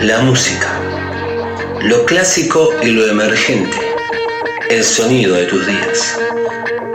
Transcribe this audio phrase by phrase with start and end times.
[0.00, 0.80] la música,
[1.82, 3.78] lo clásico y lo emergente,
[4.70, 6.18] el sonido de tus días.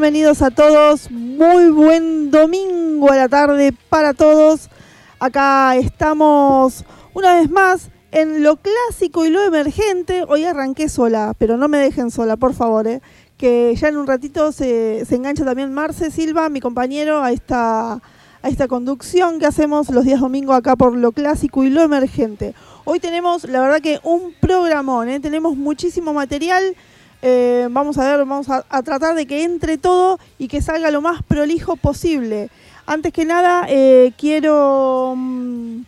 [0.00, 1.10] bienvenidos a todos.
[1.10, 4.70] Muy buen domingo a la tarde para todos.
[5.18, 10.22] Acá estamos una vez más en lo clásico y lo emergente.
[10.28, 12.86] Hoy arranqué sola, pero no me dejen sola, por favor.
[12.86, 13.02] Eh.
[13.36, 18.00] Que ya en un ratito se, engancha también Marce Silva, mi compañero, a esta, a
[18.48, 22.54] esta conducción que hacemos los días domingo acá por lo clásico y lo emergente.
[22.84, 25.18] Hoy tenemos, la verdad que un programón, ¿eh?
[25.18, 26.76] tenemos muchísimo material.
[27.20, 31.00] Eh, vamos a ver, vamos a, tratar de que entre todo y que salga lo
[31.00, 32.50] más prolijo posible.
[32.86, 35.80] Antes que nada, eh, quiero, mm,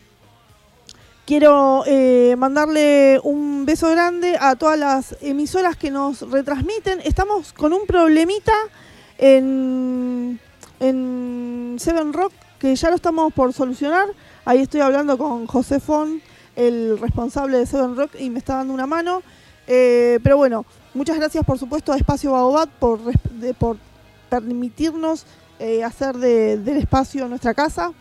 [1.26, 7.00] quiero eh, mandarle un beso grande a todas las emisoras que nos retransmiten.
[7.04, 8.54] Estamos con un problemita
[9.18, 10.40] en,
[10.80, 14.08] en Seven Rock que ya lo estamos por solucionar.
[14.44, 16.20] Ahí estoy hablando con José Fon,
[16.56, 19.22] el responsable de Seven Rock, y me está dando una mano.
[19.66, 23.00] pero bueno, Muchas gracias, por supuesto, a Espacio Baobab por,
[24.28, 25.24] permitirnos
[25.58, 27.92] eh, hacer del espacio nuestra casa.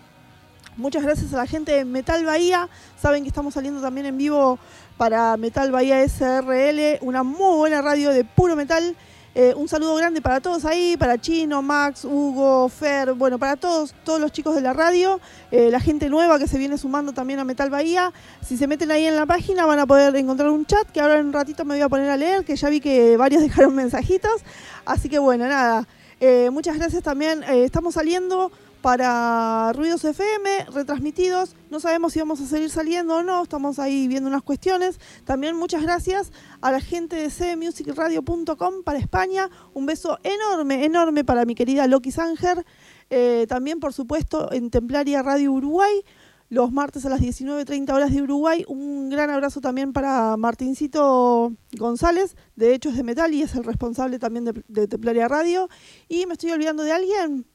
[0.75, 2.67] Muchas gracias a la gente de Metal Bahía.
[2.99, 4.57] Saben que estamos saliendo también en vivo
[4.97, 8.95] para Metal Bahía SRL, una muy buena radio de puro metal.
[9.35, 13.93] Eh, un saludo grande para todos ahí, para Chino, Max, Hugo, Fer, bueno, para todos,
[14.03, 15.19] todos los chicos de la radio,
[15.51, 18.11] eh, la gente nueva que se viene sumando también a Metal Bahía.
[18.43, 21.19] Si se meten ahí en la página van a poder encontrar un chat que ahora
[21.19, 23.75] en un ratito me voy a poner a leer, que ya vi que varios dejaron
[23.75, 24.41] mensajitos.
[24.85, 25.87] Así que bueno, nada.
[26.19, 27.43] Eh, muchas gracias también.
[27.43, 31.55] estamos saliendo para Ruidos FM, retransmitidos.
[31.69, 34.99] No sabemos si vamos a seguir saliendo o no, estamos ahí viendo unas cuestiones.
[35.25, 36.31] También muchas gracias
[36.61, 39.49] a la gente de cmusicradio.com para España.
[39.73, 42.65] Un beso enorme, enorme para mi querida Loki Sanger.
[43.09, 46.03] Eh, también, por supuesto, en Templaria Radio Uruguay,
[46.49, 48.63] los martes a las 19.30 horas de Uruguay.
[48.67, 54.19] Un gran abrazo también para Martincito González, de Hechos de Metal, y es el responsable
[54.19, 55.69] también de, de Templaria Radio.
[56.07, 57.45] Y me estoy olvidando de alguien.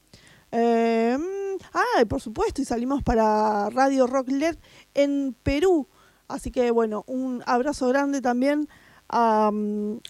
[0.56, 4.56] Ah, por supuesto, y salimos para Radio Rock LED
[4.94, 5.88] en Perú.
[6.28, 8.68] Así que bueno, un abrazo grande también
[9.08, 9.50] a,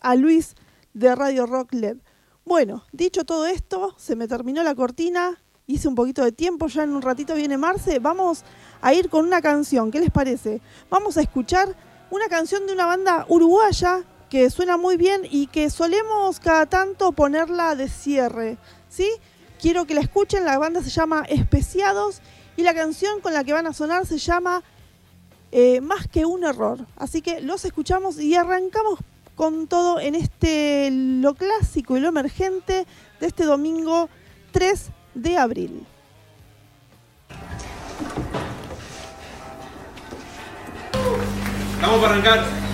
[0.03, 0.55] a Luis
[0.93, 1.97] de Radio Rock LED.
[2.45, 6.85] Bueno, dicho todo esto, se me terminó la cortina, hice un poquito de tiempo, ya
[6.85, 8.45] en un ratito viene Marce, vamos
[8.83, 10.61] a ir con una canción, ¿qué les parece?
[10.91, 11.75] Vamos a escuchar
[12.11, 17.13] una canción de una banda uruguaya que suena muy bien y que solemos cada tanto
[17.13, 18.59] ponerla de cierre,
[18.89, 19.09] ¿sí?
[19.65, 20.45] Quiero que la escuchen.
[20.45, 22.21] La banda se llama Especiados
[22.55, 24.63] y la canción con la que van a sonar se llama
[25.53, 26.87] eh, Más que un error.
[26.97, 28.99] Así que los escuchamos y arrancamos
[29.35, 32.87] con todo en este lo clásico y lo emergente
[33.21, 34.11] de este domingo
[34.53, 35.87] 3 de abril.
[41.81, 42.74] Vamos para arrancar.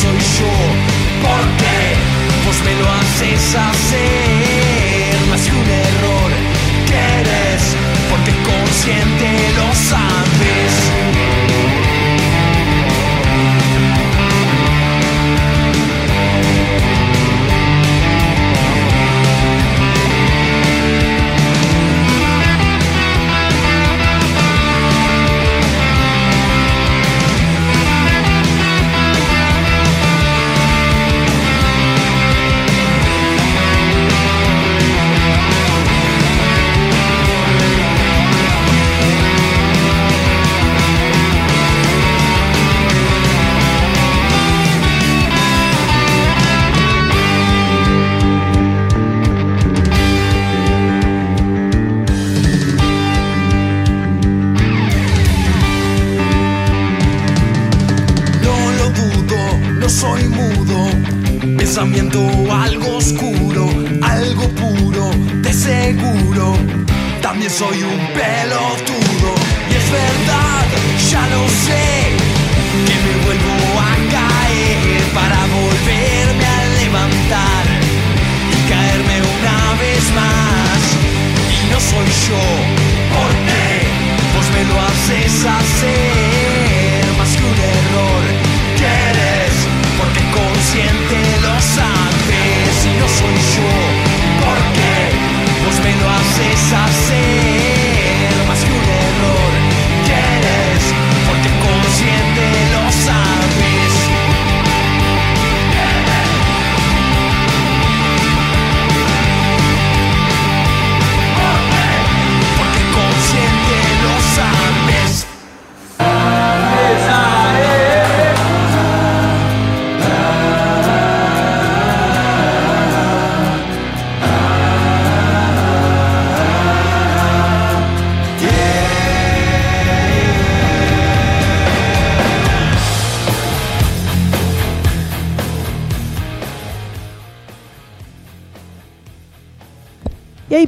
[0.00, 0.52] soy yo.
[1.22, 1.80] ¿Por qué?
[2.44, 6.30] Pues me lo haces hacer más que un error.
[6.86, 7.62] ¿Quieres?
[8.10, 10.11] Porque consciente lo sabes.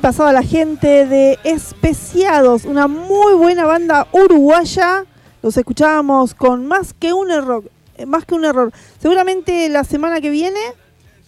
[0.04, 5.06] Ahí pasaba la gente de Especiados, una muy buena banda uruguaya.
[5.40, 7.64] Los escuchábamos con más que un error.
[7.96, 8.70] eh, más que un error.
[9.00, 10.60] Seguramente la semana que viene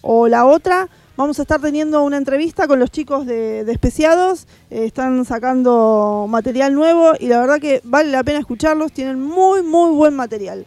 [0.02, 4.47] o la otra vamos a estar teniendo una entrevista con los chicos de, Especiados.
[4.68, 8.92] Eh, están sacando material nuevo y la verdad que vale la pena escucharlos.
[8.92, 10.66] Tienen muy, muy buen material.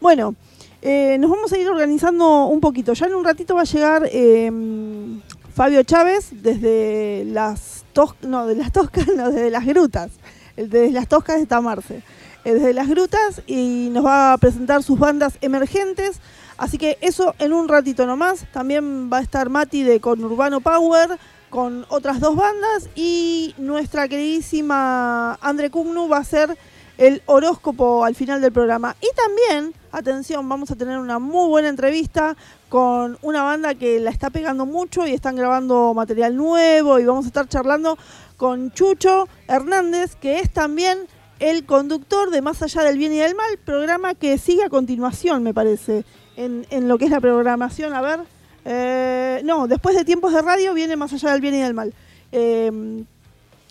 [0.00, 0.34] Bueno,
[0.82, 2.94] eh, nos vamos a ir organizando un poquito.
[2.94, 4.10] Ya en un ratito va a llegar
[5.54, 10.10] Fabio Chávez desde las tos no, de las toscas, no, desde las grutas.
[10.56, 12.02] Desde las toscas de Tamarse.
[12.44, 16.18] Eh, desde las grutas y nos va a presentar sus bandas emergentes.
[16.58, 18.46] Así que eso en un ratito nomás.
[18.52, 21.20] También va a estar Mati de Conurbano Power
[21.50, 26.58] con otras dos bandas y nuestra queridísima Andre Cugnu va a ser
[26.98, 28.96] el horóscopo al final del programa.
[29.00, 32.36] Y también, atención, vamos a tener una muy buena entrevista
[32.74, 37.24] con una banda que la está pegando mucho y están grabando material nuevo y vamos
[37.24, 37.96] a estar charlando
[38.36, 40.98] con Chucho Hernández, que es también
[41.38, 45.44] el conductor de Más allá del bien y del mal, programa que sigue a continuación,
[45.44, 46.04] me parece,
[46.34, 47.94] en, en lo que es la programación.
[47.94, 48.20] A ver,
[48.64, 51.94] eh, no, después de tiempos de radio viene Más allá del bien y del mal.
[52.32, 53.04] Eh,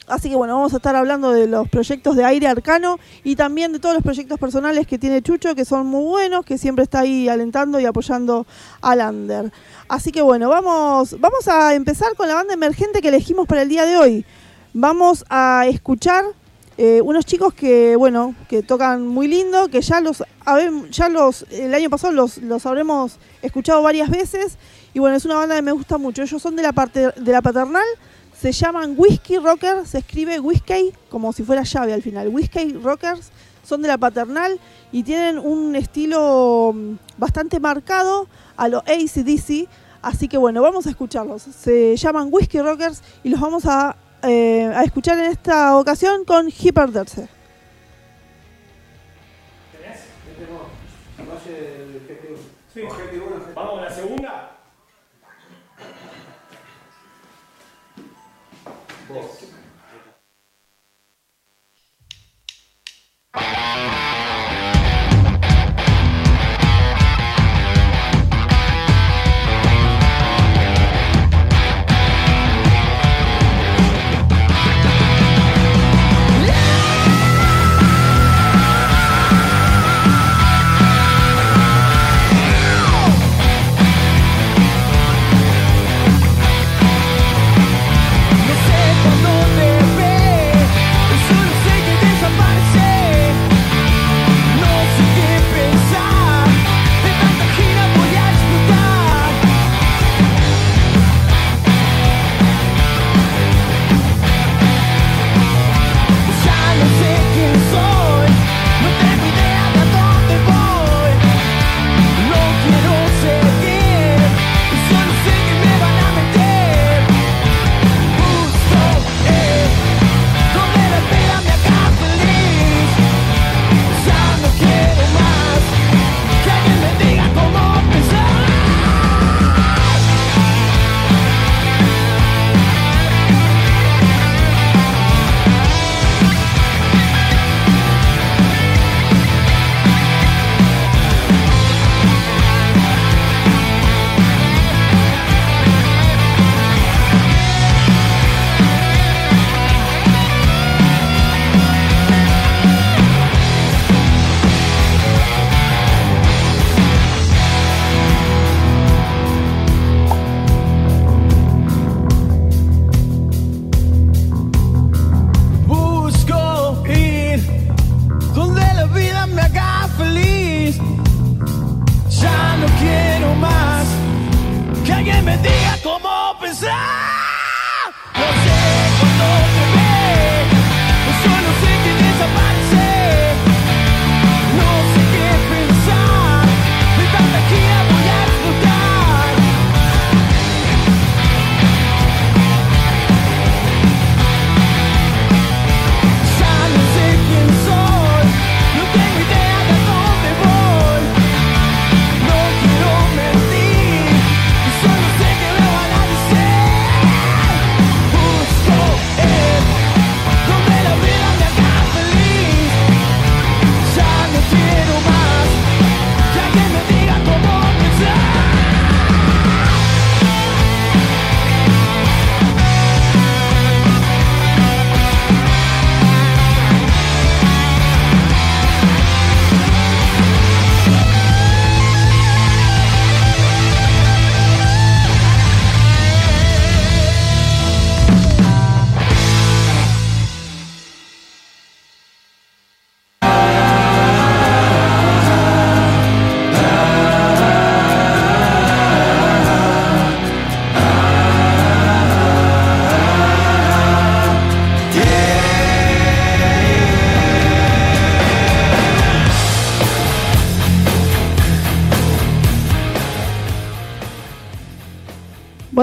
[0.08, 3.72] Así que bueno, vamos a estar hablando de los proyectos de aire arcano y también
[3.72, 7.00] de todos los proyectos personales que tiene Chucho, que son muy buenos, que siempre está
[7.00, 8.46] ahí alentando y apoyando
[8.82, 9.52] al Under.
[9.88, 13.70] Así que bueno, vamos, vamos a empezar con la banda emergente que elegimos para el
[13.70, 14.26] día de hoy.
[14.74, 16.26] Vamos a escuchar
[16.78, 20.24] eh, unos chicos que, bueno, que tocan muy lindo, que ya los,
[20.90, 24.58] ya los, el año pasado los, los habremos escuchado varias veces.
[24.94, 26.24] Y bueno, es una banda que me gusta mucho.
[26.24, 27.86] Ellos son de la parte de la paternal,
[28.44, 32.28] se llaman Whiskey Rockers, se escribe Whiskey como si fuera llave al final.
[32.28, 33.32] Whiskey Rockers
[33.64, 34.60] son de la paternal
[34.92, 39.70] y tienen un estilo mm, bastante marcado a lo ACDC.
[40.02, 41.42] Así que bueno, vamos a escucharlos.
[41.42, 46.50] Se llaman Whiskey Rockers y los vamos a, eh, a escuchar en esta ocasión con
[46.50, 47.30] Hyperderse.
[53.56, 54.33] Vamos a la segunda.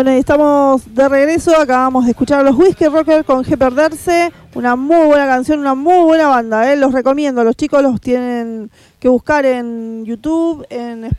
[0.03, 1.55] Bueno, estamos de regreso.
[1.61, 4.33] Acabamos de escuchar a los Whiskey Rockers con G Perderse.
[4.55, 6.73] Una muy buena canción, una muy buena banda.
[6.73, 6.77] ¿eh?
[6.77, 7.45] Los recomiendo.
[7.45, 10.65] Los chicos los tienen que buscar en YouTube,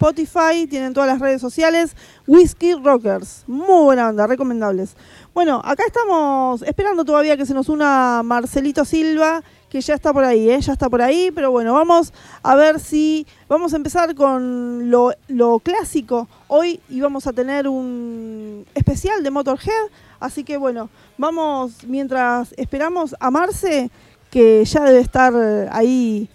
[0.02, 0.66] Spotify.
[0.68, 1.96] Tienen todas las redes sociales.
[2.26, 3.44] Whiskey Rockers.
[3.46, 4.96] Muy buena banda, recomendables.
[5.32, 10.24] Bueno, acá estamos esperando todavía que se nos una Marcelito Silva, que ya está por
[10.24, 10.60] ahí, ¿eh?
[10.60, 11.30] ya está por ahí.
[11.36, 13.28] Pero bueno, vamos a ver si.
[13.48, 15.14] Vamos a empezar con lo,
[15.64, 16.28] clásico.
[16.48, 19.90] Hoy íbamos a tener un especial de Motorhead.
[20.20, 20.90] Así que bueno,
[21.20, 23.92] vamos mientras esperamos a Marce,
[24.32, 25.34] que ya debe estar
[25.72, 26.28] ahí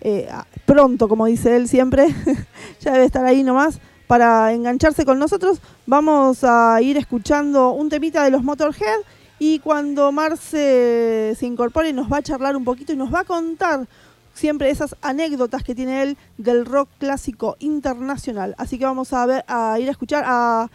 [0.00, 0.28] eh,
[0.66, 2.06] pronto, como dice él siempre.
[2.80, 5.60] ya debe estar ahí nomás para engancharse con nosotros.
[5.86, 9.00] Vamos a ir escuchando un temita de los Motorhead.
[9.38, 13.24] Y cuando Marce se incorpore nos va a charlar un poquito y nos va a
[13.24, 13.86] contar
[14.32, 18.54] siempre esas anécdotas que tiene él del rock clásico internacional.
[18.58, 20.70] Así que vamos a, ver, a ir a escuchar a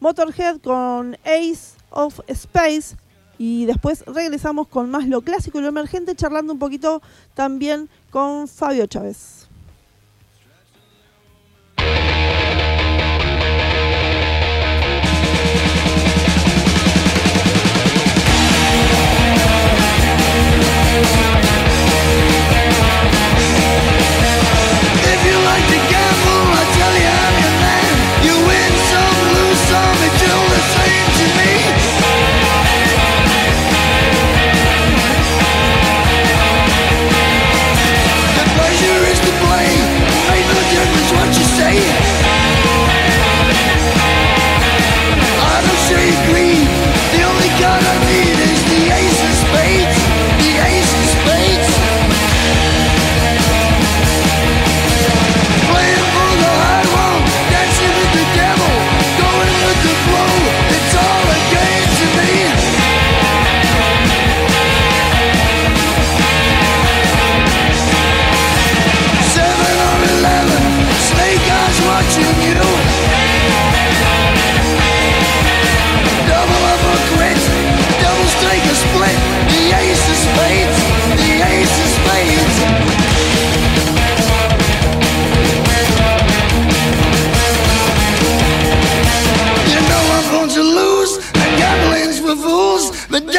[0.00, 2.96] Motorhead con Ace of Space
[3.38, 7.02] y después regresamos con más lo clásico y lo emergente, charlando un poquito
[7.34, 9.41] también con Fabio Chávez.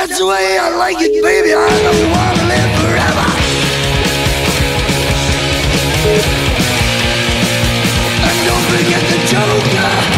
[0.07, 1.53] That's the way I like it, baby.
[1.53, 3.27] I don't want to live forever.
[8.27, 10.12] And don't forget the joker.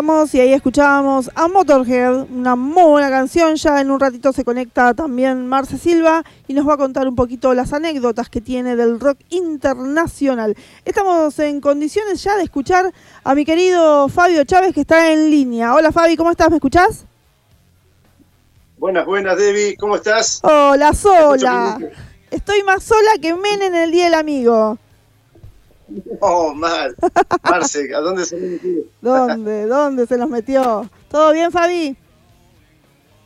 [0.00, 3.56] Y ahí escuchábamos a Motorhead, una muy buena canción.
[3.56, 7.14] Ya en un ratito se conecta también Marce Silva y nos va a contar un
[7.14, 10.56] poquito las anécdotas que tiene del rock internacional.
[10.86, 15.74] Estamos en condiciones ya de escuchar a mi querido Fabio Chávez que está en línea.
[15.74, 16.48] Hola Fabi, ¿cómo estás?
[16.48, 17.04] ¿Me escuchás?
[18.78, 20.40] Buenas, buenas, Debbie, ¿cómo estás?
[20.42, 21.78] Hola, sola.
[22.30, 24.78] Estoy más sola que Menem en el Día del Amigo.
[26.20, 26.94] Oh, mal.
[27.42, 28.70] Marce, ¿a dónde se me metió?
[29.00, 29.66] ¿Dónde?
[29.66, 30.88] ¿Dónde se nos metió?
[31.10, 31.96] ¿Todo bien, Fabi?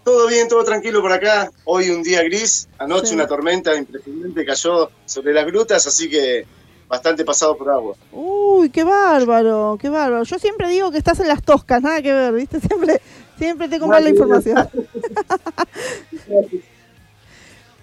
[0.05, 1.50] Todo bien, todo tranquilo por acá.
[1.64, 3.14] Hoy un día gris, anoche Sí.
[3.14, 6.46] una tormenta impresionante cayó sobre las grutas, así que
[6.88, 7.96] bastante pasado por agua.
[8.12, 10.24] Uy, qué bárbaro, qué bárbaro.
[10.24, 12.61] Yo siempre digo que estás en las toscas, nada que ver, ¿viste?
[12.68, 13.00] Siempre,
[13.38, 14.68] siempre te compro la información.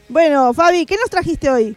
[0.10, 1.76] Bueno, Fabi, ¿qué nos trajiste hoy?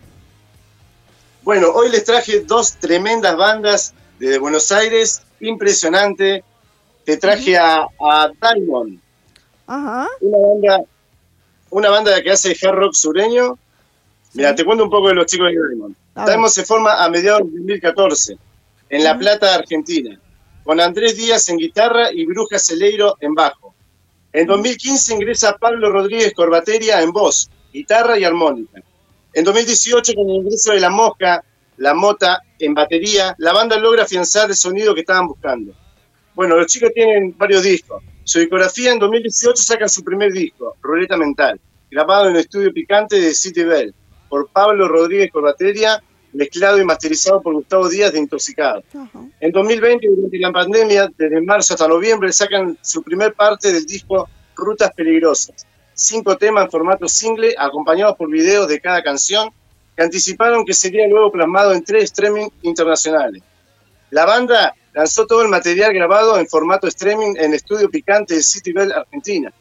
[1.44, 6.42] Bueno, hoy les traje dos tremendas bandas de Buenos Aires, impresionante.
[7.04, 8.98] Te traje a, a Diamond,
[9.66, 10.08] Ajá.
[10.20, 10.84] una banda,
[11.70, 13.58] una banda que hace hard rock sureño.
[14.32, 14.56] Mira, Sí.
[14.56, 15.94] te cuento un poco de los chicos de Diamond.
[16.14, 16.30] A ver.
[16.34, 18.38] Diamond se forma a mediados de 2014
[18.88, 20.18] en La Plata, Argentina,
[20.64, 23.74] con Andrés Díaz en guitarra y Bruja Celeiro en bajo.
[24.32, 28.82] En 2015 ingresa Pablo Rodríguez Corbateria en voz, guitarra y armónica.
[29.34, 31.44] En 2018, con el ingreso de La Mosca,
[31.78, 35.74] La Mota en batería, la banda logra afianzar el sonido que estaban buscando.
[36.36, 38.00] Bueno, los chicos tienen varios discos.
[38.22, 43.20] Su discografía en 2018 sacan su primer disco, Ruleta Mental, grabado en el estudio picante
[43.20, 43.92] de City Bell,
[44.28, 46.00] por Pablo Rodríguez Corbateria,
[46.32, 48.84] mezclado y masterizado por Gustavo Díaz de Intoxicado.
[49.40, 54.28] En 2020, durante la pandemia, desde marzo hasta noviembre, sacan su primer parte del disco
[54.54, 55.66] Rutas Peligrosas.
[55.94, 59.50] Cinco temas en formato single, acompañados por videos de cada canción,
[59.96, 63.42] que anticiparon que sería luego plasmado en tres streaming internacionales.
[64.10, 68.72] La banda lanzó todo el material grabado en formato streaming en Estudio Picante de City
[68.72, 69.52] Bell, Argentina.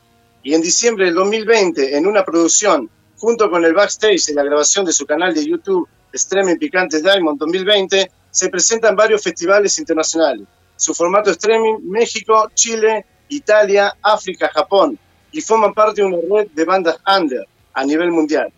[0.41, 4.85] Y en diciembre del 2020, en una producción, junto con el backstage de la grabación
[4.85, 10.47] de su canal de YouTube Streaming Picante Diamond 2020, se presentan varios festivales internacionales.
[10.75, 14.99] Su formato streaming, México, Chile, Italia, África, Japón,
[15.33, 18.51] y forman parte de una red de bandas under a nivel mundial.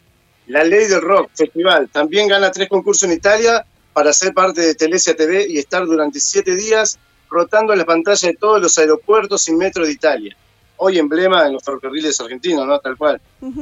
[0.47, 4.75] La Ley del Rock Festival también gana tres concursos en Italia para ser parte de
[4.75, 9.47] Telesia TV y estar durante siete días rotando en la pantalla de todos los aeropuertos
[9.49, 10.38] y metros de Italia.
[10.77, 12.77] Hoy emblema en los ferrocarriles argentinos, ¿no?
[12.79, 13.19] Tal cual.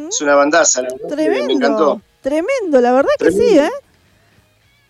[0.09, 1.47] Es una bandaza, la verdad que Tremendo.
[1.47, 2.01] me encantó.
[2.21, 3.59] Tremendo, la verdad que sí.
[3.59, 3.69] ¿eh?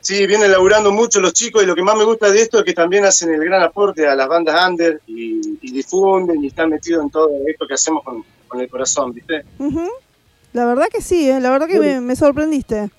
[0.04, 2.66] Sí, vienen laburando mucho los chicos y lo que más me gusta de esto es
[2.66, 6.70] que también hacen el gran aporte a las bandas under y, y difunden y están
[6.72, 9.46] metidos en todo esto que hacemos con, con el corazón, ¿viste?
[9.60, 9.88] Ujú.
[10.52, 11.40] La verdad que sí, ¿eh?
[11.40, 12.92] La verdad que me, me sorprendiste.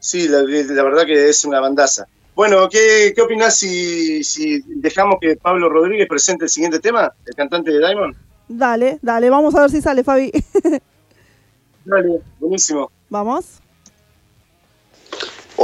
[0.00, 2.06] Sí, la, la verdad que es una bandaza.
[2.34, 7.34] Bueno, ¿qué, qué opinás si, si dejamos que Pablo Rodríguez presente el siguiente tema, el
[7.34, 8.14] cantante de Diamond?
[8.48, 10.30] Dale, dale, vamos a ver si sale, Fabi.
[11.86, 12.90] Dale, buenísimo.
[13.08, 13.61] vamos.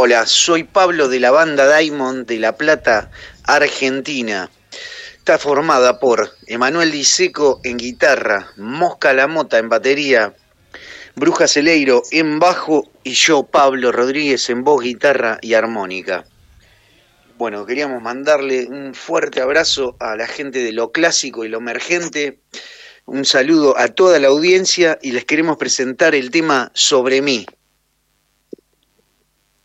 [0.01, 3.11] Hola, soy Pablo de la banda Diamond de La Plata,
[3.43, 4.49] Argentina.
[5.17, 10.37] Está formada por Emanuel Diseco en guitarra, Mosca La Mota en batería,
[11.17, 16.25] Bruja Celeiro en bajo y yo, Pablo Rodríguez, en voz, guitarra y armónica.
[17.37, 22.39] Bueno, queríamos mandarle un fuerte abrazo a la gente de lo clásico y lo emergente.
[23.05, 27.47] Un saludo a toda la audiencia y les queremos presentar el tema Sobre mí.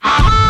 [0.04, 0.42] El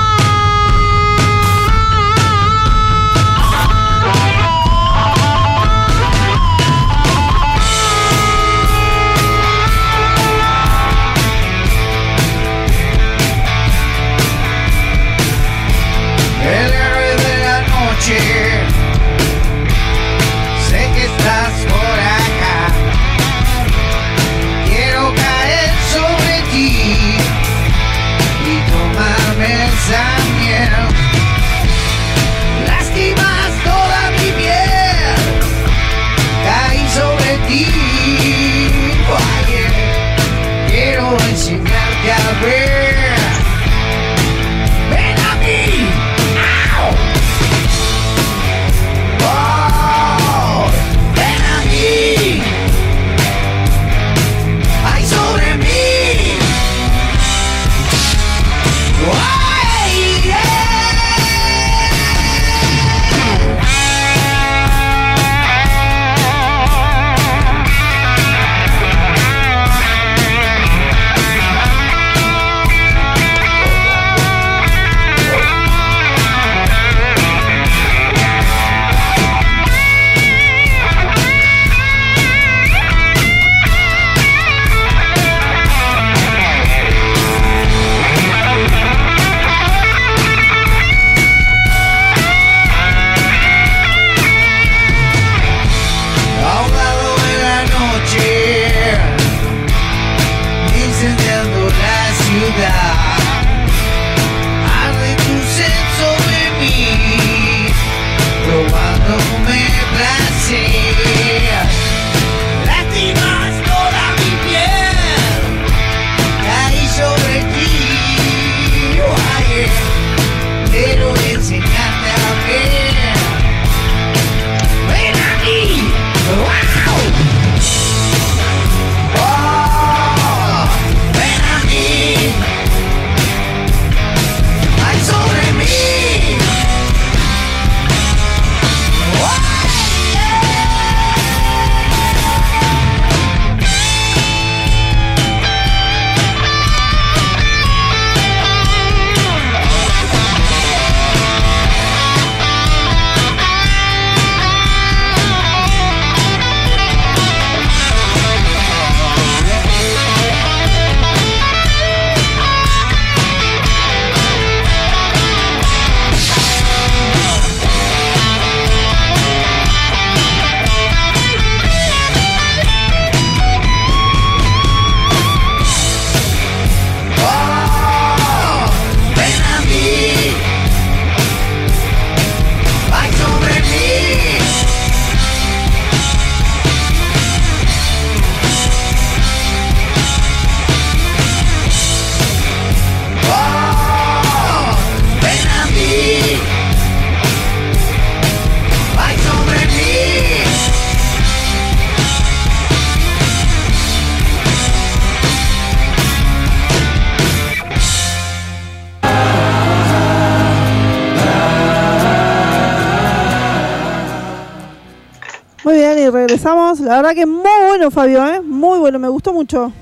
[216.93, 218.39] La verdad que muy bueno, Fabio, ¿eh?
[218.39, 219.73] Muy bueno, me gustó mucho.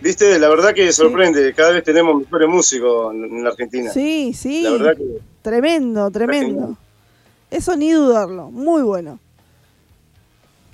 [0.00, 1.54] Viste, la verdad que sorprende.
[1.54, 3.88] Cada vez tenemos mejores músicos en la Argentina.
[3.92, 4.64] Sí, sí.
[4.64, 6.76] La verdad que Tremendo, tremendo.
[7.52, 8.50] Eso ni dudarlo.
[8.50, 9.20] Muy bueno.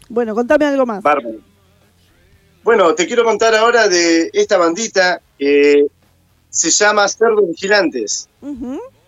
[0.09, 1.03] Bueno, contame algo más.
[1.03, 1.37] bárbaro.
[2.63, 5.89] Bueno, te quiero contar ahora de esta bandita que
[6.49, 8.31] se llama Cerdo Vigilantes.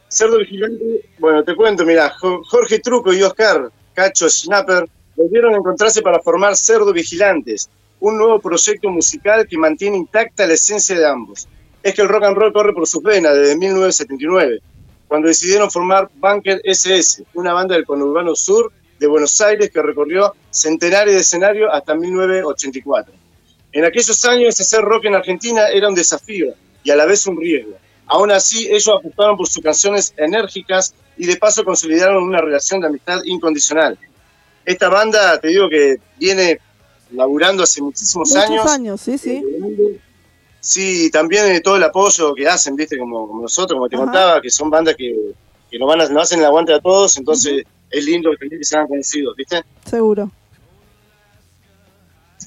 [0.08, 4.84] Cerdo Vigilante, bueno, te cuento, mira, Jo- Jorge Truco y Oscar Cacho Schnapper
[5.16, 7.68] volvieron a encontrarse para formar Cerdo Vigilantes,
[8.00, 11.46] un nuevo proyecto musical que mantiene intacta la esencia de ambos.
[11.82, 14.60] Es que el rock and roll corre por sus venas desde 1979,
[15.08, 20.34] cuando decidieron formar Bunker SS, una banda del conurbano sur de Buenos Aires que recorrió
[20.50, 23.12] centenares de escenarios hasta 1984.
[23.72, 27.40] En aquellos años hacer rock en Argentina era un desafío y a la vez un
[27.40, 27.76] riesgo.
[28.06, 32.88] Aún así, ellos apostaron por sus canciones enérgicas y de paso consolidaron una relación de
[32.88, 33.98] amistad incondicional.
[34.64, 36.58] Esta banda, te digo que viene
[37.12, 38.66] laburando hace muchísimos Muchos años.
[38.66, 39.42] años, sí, sí.
[40.60, 44.04] Sí, también eh, todo el apoyo que hacen, viste, como, como nosotros, como te Ajá.
[44.04, 45.32] contaba, que son bandas que,
[45.70, 48.64] que nos, van a, nos hacen el aguante a todos, entonces es lindo también que
[48.64, 49.62] sean conocidos, viste.
[49.84, 50.30] Seguro.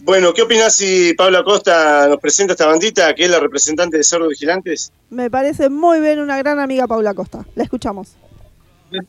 [0.03, 4.03] Bueno, ¿qué opinás si Pablo Acosta nos presenta esta bandita, que es la representante de
[4.03, 4.91] Cerdo Vigilantes?
[5.09, 7.45] Me parece muy bien una gran amiga Paula Costa.
[7.55, 8.15] La escuchamos.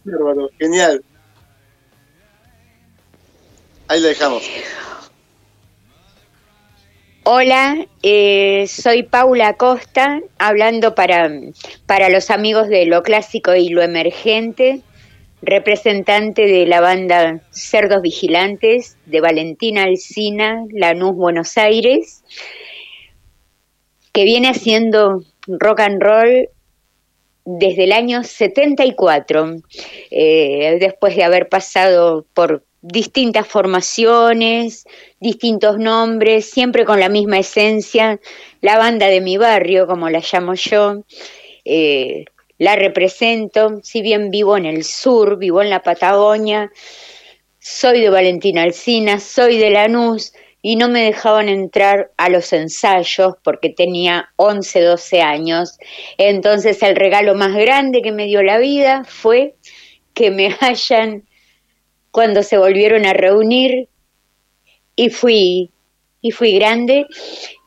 [0.05, 1.05] Bárbaro, genial.
[3.88, 4.42] Ahí la dejamos.
[7.22, 11.31] Hola, eh, soy Paula Costa, hablando para,
[11.87, 14.83] para los amigos de lo clásico y lo emergente,
[15.42, 22.25] representante de la banda Cerdos Vigilantes de Valentina Alsina, Lanús, Buenos Aires,
[24.12, 26.49] que viene haciendo rock and roll
[27.44, 29.57] desde el año 74,
[30.11, 34.85] eh, después de haber pasado por distintas formaciones,
[35.20, 38.20] distintos nombres, siempre con la misma esencia,
[38.61, 41.03] la banda de mi barrio, como la llamo yo,
[41.64, 42.25] eh,
[42.59, 46.70] la represento, si bien vivo en el sur, vivo en la Patagonia,
[47.59, 53.35] soy de Valentina Alsina, soy de Lanús, y no me dejaban entrar a los ensayos
[53.44, 55.79] porque tenía 11, 12 años.
[56.18, 59.55] Entonces el regalo más grande que me dio la vida fue
[60.12, 61.25] que me hayan,
[62.16, 63.90] cuando se volvieron a reunir,
[64.96, 65.70] y fui,
[66.22, 67.05] y fui grande,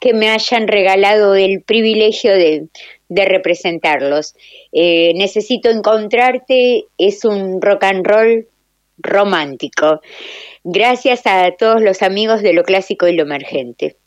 [0.02, 2.68] que me hayan regalado el privilegio de,
[3.10, 4.34] representarlos.
[4.72, 8.48] Eh, Necesito encontrarte es un rock and roll
[8.98, 10.02] romántico.
[10.64, 13.98] Gracias a todos los amigos de lo clásico y lo emergente.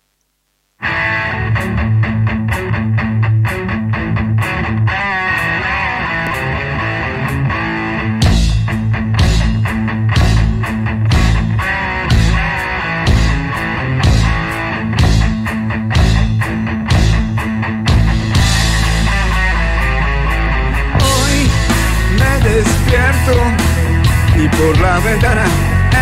[24.62, 25.44] Por la ventana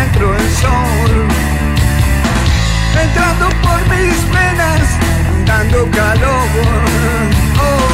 [0.03, 1.11] entro el sol.
[3.03, 4.85] Entrando por mis venas,
[5.45, 6.49] dando calor.
[7.65, 7.91] Oh,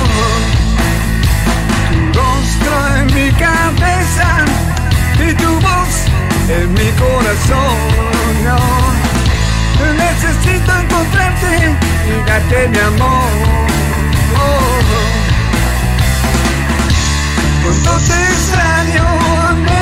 [1.89, 4.30] tu rostro en mi cabeza
[5.25, 5.93] y tu voz
[6.49, 7.77] en mi corazón.
[8.47, 8.60] No.
[10.03, 11.51] Necesito encontrarte
[12.10, 13.32] y darte mi amor.
[14.43, 14.80] Oh,
[17.63, 19.06] cuando te extraño,
[19.65, 19.76] nena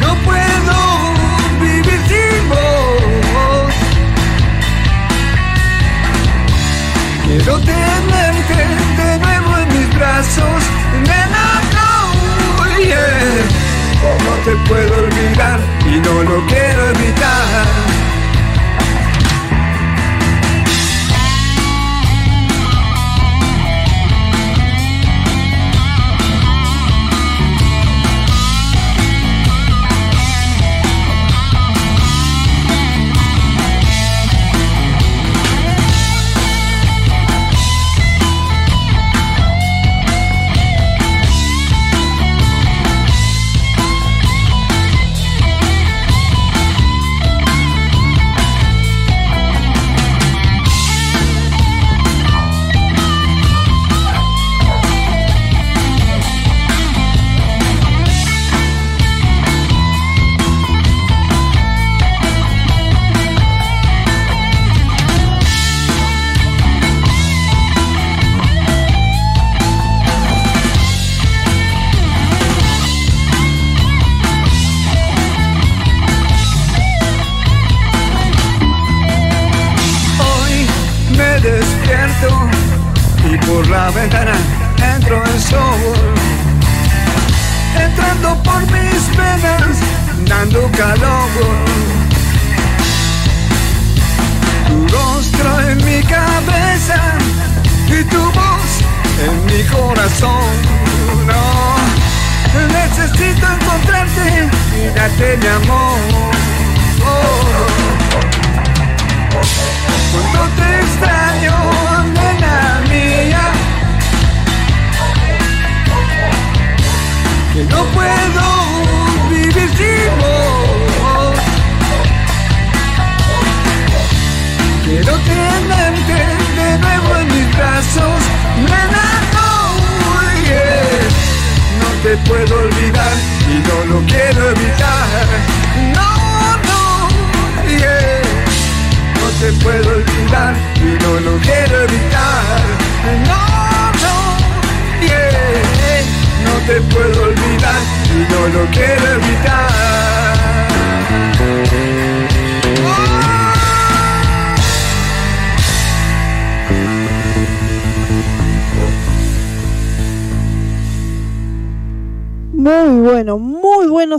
[0.00, 0.76] no puedo
[1.60, 3.74] vivir sin vos
[7.24, 8.58] Quiero tenerte
[9.02, 10.62] de nuevo en mis brazos
[11.02, 13.44] Nena, no, yeah.
[14.00, 15.60] ¿Cómo te puedo olvidar?
[15.84, 17.65] Y no lo quiero evitar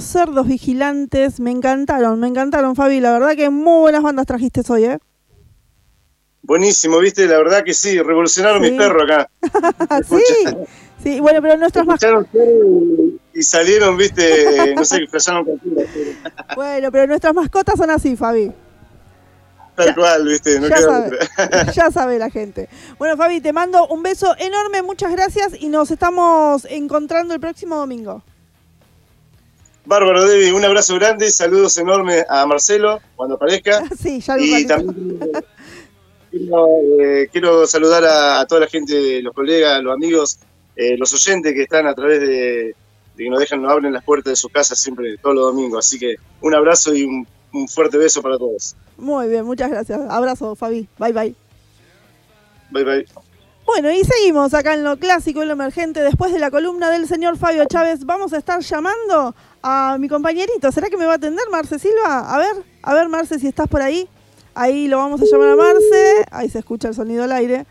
[0.08, 1.40] cerdos vigilantes.
[1.40, 3.00] Me encantaron, me encantaron, Fabi.
[3.00, 5.00] La verdad que muy buenas bandas trajiste hoy, ¿eh?
[6.42, 8.72] Buenísimo, viste, la verdad que sí, revolucionaron Sí.
[8.72, 9.30] mis perros acá.
[10.08, 10.46] sí,
[11.04, 12.00] sí, bueno, pero nuestras más
[13.34, 15.82] y salieron, viste, no sé, contigo.
[16.56, 18.52] bueno, pero nuestras mascotas son así, Fabi.
[19.76, 21.72] Tal cual, viste, no ya queda sabe, otra.
[21.74, 22.68] ya sabe la gente.
[22.98, 27.76] Bueno, Fabi, te mando un beso enorme, muchas gracias y nos estamos encontrando el próximo
[27.76, 28.24] domingo.
[29.88, 33.84] Bárbaro, Debbie, un abrazo grande, saludos enormes a Marcelo cuando aparezca.
[33.98, 35.30] Sí, ya lo Y también
[36.30, 36.68] quiero,
[37.00, 40.40] eh, quiero saludar a, a toda la gente, los colegas, los amigos,
[40.76, 44.04] eh, los oyentes que están a través de, de que nos dejan, nos abren las
[44.04, 45.88] puertas de su casa siempre, todos los domingos.
[45.88, 48.76] Así que un abrazo y un, un fuerte beso para todos.
[48.98, 50.02] Muy bien, muchas gracias.
[50.10, 50.86] Abrazo, Fabi.
[51.00, 51.36] Bye, bye.
[52.72, 53.06] Bye bye.
[53.66, 56.02] Bueno, y seguimos acá en lo clásico y lo emergente.
[56.02, 59.36] Después de la columna del señor Fabio Chávez, vamos a estar llamando
[59.70, 60.72] a mi compañerito.
[60.72, 62.34] ¿Será que me va a atender Marce Silva?
[62.34, 64.08] A ver, a ver, Marce, si estás por ahí.
[64.56, 66.26] Ahí lo vamos a llamar a Marce.
[66.32, 67.66] Ahí se escucha el sonido al aire.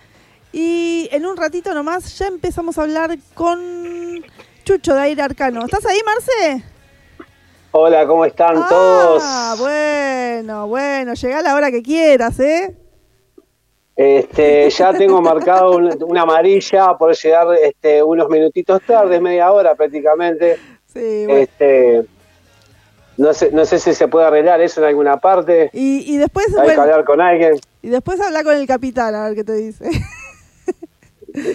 [0.52, 4.22] Y en un ratito nomás ya empezamos a hablar con
[4.64, 5.64] Chucho de Aire Arcano.
[5.64, 6.64] ¿Estás ahí, Marce?
[7.72, 9.22] Hola, ¿cómo están todos?
[9.24, 12.74] Ah, bueno, bueno, llega a la hora que quieras, ¿eh?
[13.96, 19.74] Este, ya tengo marcado un- una amarilla por llegar este, unos minutitos tarde, media hora
[19.74, 20.58] prácticamente.
[20.96, 21.40] Sí, bueno.
[21.42, 22.06] Este,
[23.18, 25.70] no sé, no sé si se puede arreglar eso en alguna parte.
[25.72, 27.58] Y, y después, Hay que hablar con alguien.
[27.82, 29.88] y después habla con el capitán a ver qué te dice.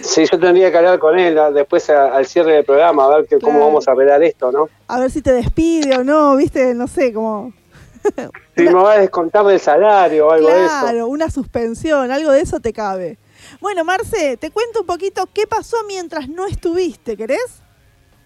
[0.04, 3.26] Sí, yo tendría que hablar con él después a- al cierre del programa, a ver
[3.26, 4.68] que, cómo vamos a arreglar esto, ¿no?
[4.86, 7.52] A ver si te despide o no, viste, no sé, como...
[8.56, 10.74] Si me va a descontar del salario o algo de eso.
[10.82, 13.16] Claro, una suspensión, algo de eso te cabe.
[13.60, 17.61] Bueno, Marce, te cuento un poquito qué pasó mientras no estuviste, ¿querés?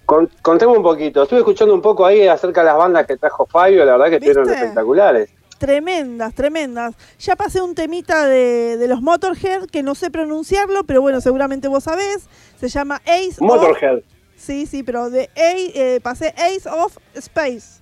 [0.07, 1.25] Con- contemos un poquito.
[1.25, 4.15] Estuve escuchando un poco ahí acerca de las bandas que trajo Fabio, la verdad que
[4.15, 4.61] estuvieron ¿Viste?
[4.61, 5.31] espectaculares.
[5.59, 6.95] Tremendas, tremendas.
[7.19, 11.67] Ya pasé un temita de, de los Motorhead, que no sé pronunciarlo, pero bueno, seguramente
[11.67, 12.29] vos sabés.
[12.61, 13.41] Se llama Ace of...
[13.41, 14.01] Motorhead.
[14.37, 17.81] Sí, sí, pero de A, eh, pasé Ace of Space.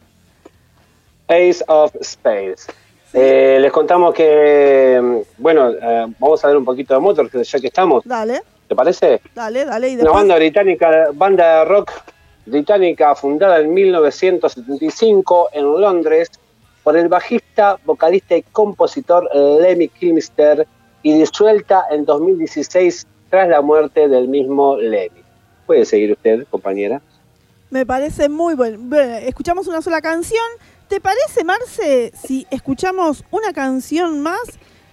[1.28, 2.70] Ace of Space.
[3.12, 7.60] Eh, les contamos que, mm, bueno, eh, vamos a ver un poquito de Motorhead ya
[7.60, 9.20] que estamos, Dale, ¿te parece?
[9.34, 9.88] dale, dale.
[9.88, 10.20] Y Una después...
[10.20, 11.90] banda británica, banda de rock
[12.46, 16.30] británica fundada en 1975 en Londres
[16.82, 20.66] por el bajista, vocalista y compositor Lemmy Kilmister
[21.02, 25.22] y disuelta en 2016 tras la muerte del mismo Lemmy.
[25.66, 27.00] Puede seguir usted, compañera.
[27.70, 28.78] Me parece muy bueno.
[28.80, 30.44] Bueno, escuchamos una sola canción.
[30.88, 34.42] ¿Te parece, Marce, si escuchamos una canción más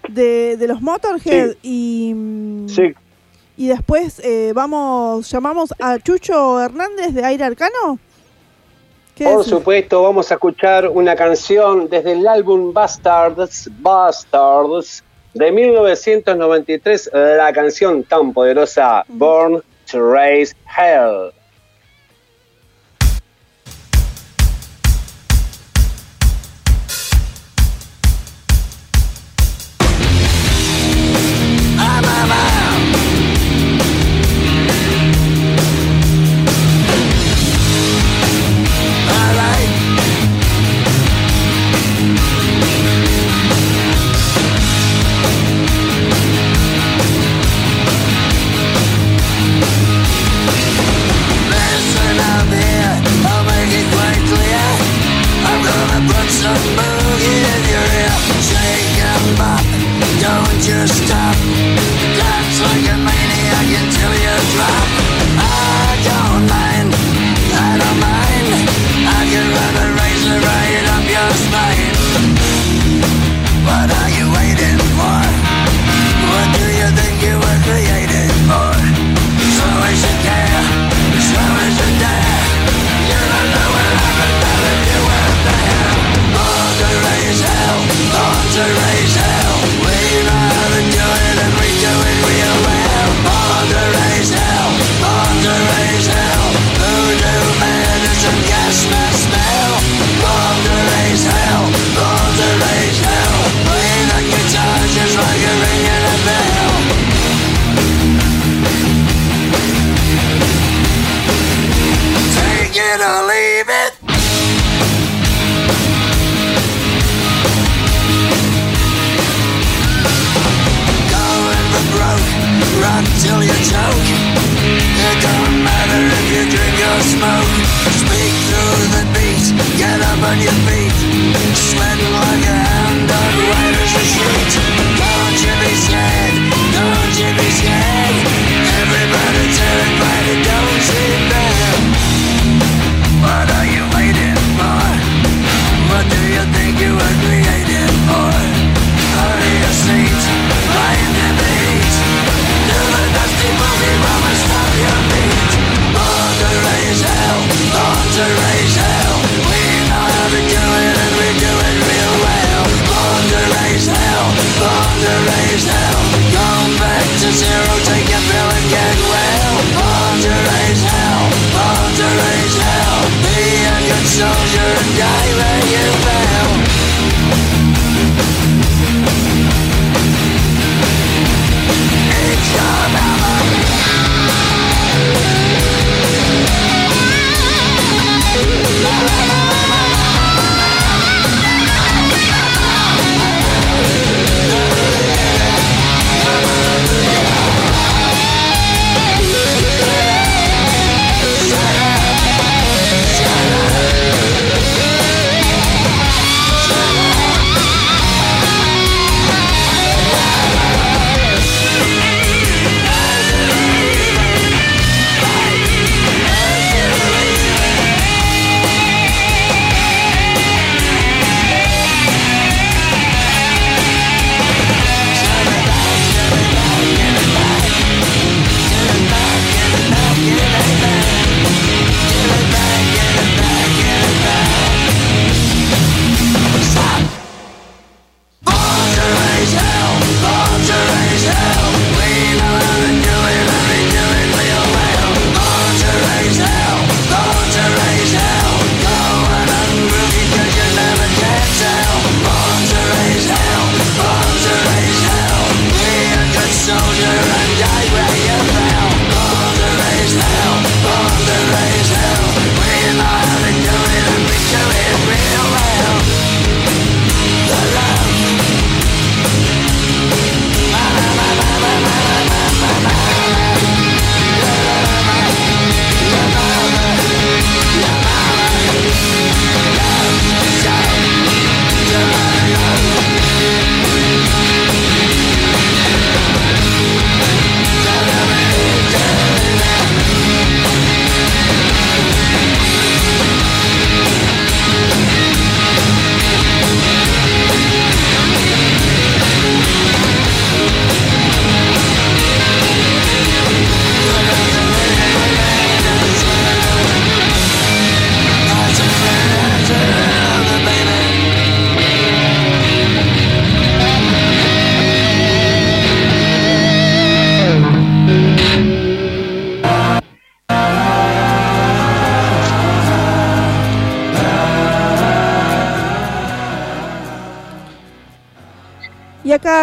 [0.10, 2.94] de, de los Motorhead y, mm, Sí,
[3.62, 8.00] y después eh, vamos, llamamos a Chucho Hernández de Aire Arcano?
[9.14, 9.52] ¿Qué Por decís?
[9.52, 15.04] supuesto, vamos a escuchar una canción desde el álbum Bastards, Bastards,
[15.36, 21.32] de 1993, la canción tan poderosa Born to Raise Hell.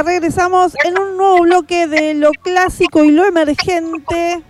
[0.02, 4.42] regresamos en un nuevo bloque de lo clásico y lo emergente.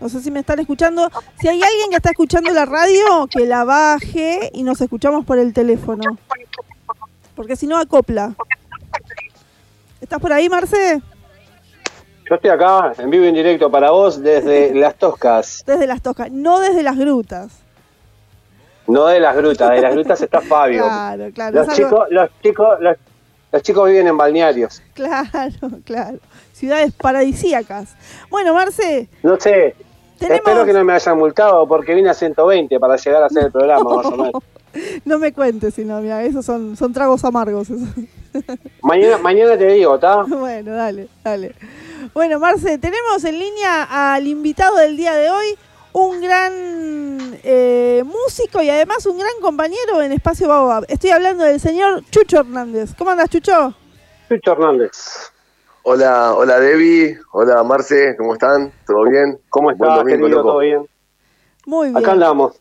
[0.00, 1.10] No sé si me están escuchando.
[1.40, 5.38] Si hay alguien que está escuchando la radio, que la baje y nos escuchamos por
[5.38, 6.18] el teléfono.
[7.34, 8.34] Porque si no, acopla.
[10.00, 11.00] ¿Estás por ahí, Marce?
[12.28, 15.62] Yo estoy acá, en vivo y en directo para vos desde Las Toscas.
[15.66, 17.62] Desde Las Toscas, no desde las grutas.
[18.88, 20.84] No de las grutas, de las grutas está Fabio.
[20.84, 21.64] Claro, claro.
[21.64, 22.96] Los chicos, los chicos, los,
[23.56, 24.82] los chicos viven en balnearios.
[24.92, 25.30] Claro,
[25.86, 26.18] claro.
[26.52, 27.94] Ciudades paradisíacas.
[28.28, 29.74] Bueno, Marce, No sé,
[30.18, 33.44] Tenemos- espero que no me hayan multado porque vine a 120 para llegar a hacer
[33.44, 34.32] el programa, más o menos.
[35.06, 37.70] no me cuentes, sino, mira, esos son, son tragos amargos.
[37.70, 37.88] esos.
[38.82, 40.24] Mañana, mañana te digo, ¿está?
[40.24, 41.54] bueno, dale, dale.
[42.12, 45.46] Bueno, Marce, tenemos en línea al invitado del día de hoy,
[45.96, 46.52] un gran
[47.42, 50.84] eh, músico y además un gran compañero en Espacio Baobab.
[50.88, 52.90] Estoy hablando del señor Chucho Hernández.
[52.98, 53.74] ¿Cómo andas, Chucho?
[54.28, 55.32] Chucho Hernández.
[55.84, 58.72] Hola, hola Debbie, hola Marce, ¿cómo están?
[58.86, 59.38] ¿Todo bien?
[59.48, 60.28] ¿Cómo estás, querido?
[60.28, 60.42] loco.
[60.42, 60.86] ¿Todo bien?
[61.64, 61.96] Muy bien.
[61.96, 62.60] Acá andamos.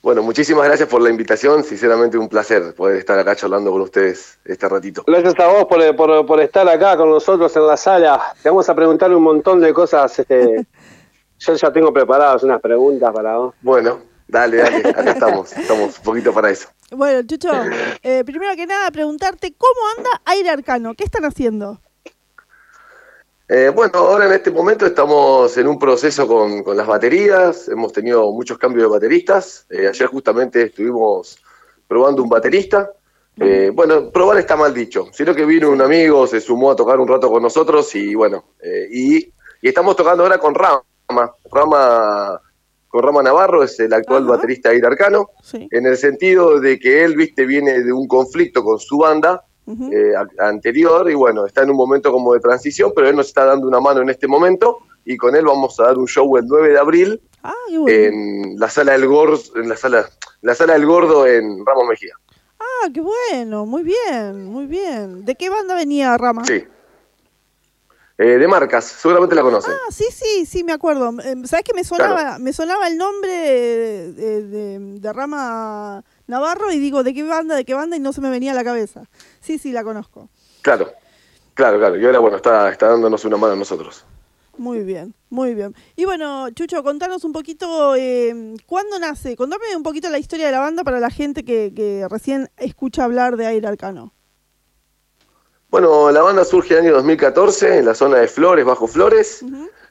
[0.00, 4.38] Bueno, muchísimas gracias por la invitación, sinceramente un placer poder estar acá charlando con ustedes
[4.44, 5.02] este ratito.
[5.06, 8.34] Gracias a vos por, por, por estar acá con nosotros en la sala.
[8.40, 10.16] Te vamos a preguntar un montón de cosas.
[10.20, 10.66] Este,
[11.44, 13.54] yo ya tengo preparadas unas preguntas para vos.
[13.60, 16.68] Bueno, dale, dale, acá estamos, estamos un poquito para eso.
[16.90, 17.50] Bueno, Chucho,
[18.02, 20.94] eh, primero que nada, preguntarte cómo anda Aire Arcano.
[20.94, 21.80] ¿Qué están haciendo?
[23.48, 27.92] Eh, bueno, ahora en este momento estamos en un proceso con, con las baterías, hemos
[27.92, 31.38] tenido muchos cambios de bateristas, Eh, ayer justamente estuvimos
[31.86, 32.90] probando un baterista,
[33.40, 37.00] Eh, bueno, probar está mal dicho, sino que vino un amigo, se sumó a tocar
[37.00, 39.16] un rato con nosotros y bueno, eh, y,
[39.62, 40.54] y estamos tocando ahora con
[41.12, 42.40] Rama, Rama,
[42.88, 44.32] con Rama Navarro, es el actual Ajá.
[44.32, 45.68] baterista de Arcano, Sí.
[45.70, 50.12] en el sentido de que él, viste, viene de un conflicto con su banda, eh,
[50.16, 53.44] a- anterior y bueno, está en un momento como de transición, pero él nos está
[53.44, 56.46] dando una mano en este momento y con él vamos a dar un show el
[56.46, 57.88] 9 de abril Ah, bueno.
[57.88, 60.08] en la sala del Gordo, en la sala,
[60.42, 62.14] la sala del Gordo en Ramos Mejía.
[62.58, 63.64] Ah, qué bueno.
[63.66, 65.24] Muy bien, muy bien.
[65.24, 66.44] ¿De qué banda venía Rama?
[66.44, 66.64] Sí.
[68.18, 69.72] Eh, de marcas, seguramente la conocen.
[69.72, 71.14] Ah, sí, sí, sí, me acuerdo.
[71.24, 73.32] Eh, ¿Sabes que me sonaba, me sonaba el nombre
[74.12, 77.96] de- de Rama Navarro y digo, ¿de qué banda, de qué banda?
[77.96, 79.04] Y no se me venía a la cabeza.
[79.40, 80.28] Sí, sí, la conozco.
[80.60, 80.92] Claro,
[81.54, 81.96] claro, claro.
[81.98, 84.04] Y ahora, bueno, está, está dándonos una mano a nosotros.
[84.58, 85.74] Muy bien, muy bien.
[85.96, 89.34] Y bueno, Chucho, contanos un poquito, eh, ¿cuándo nace?
[89.34, 93.04] Contame un poquito la historia de la banda para la gente que, que recién escucha
[93.04, 94.12] hablar de Aire Arcano.
[95.72, 99.42] Bueno, la banda surge en el año 2014 en la zona de Flores, Bajo Flores.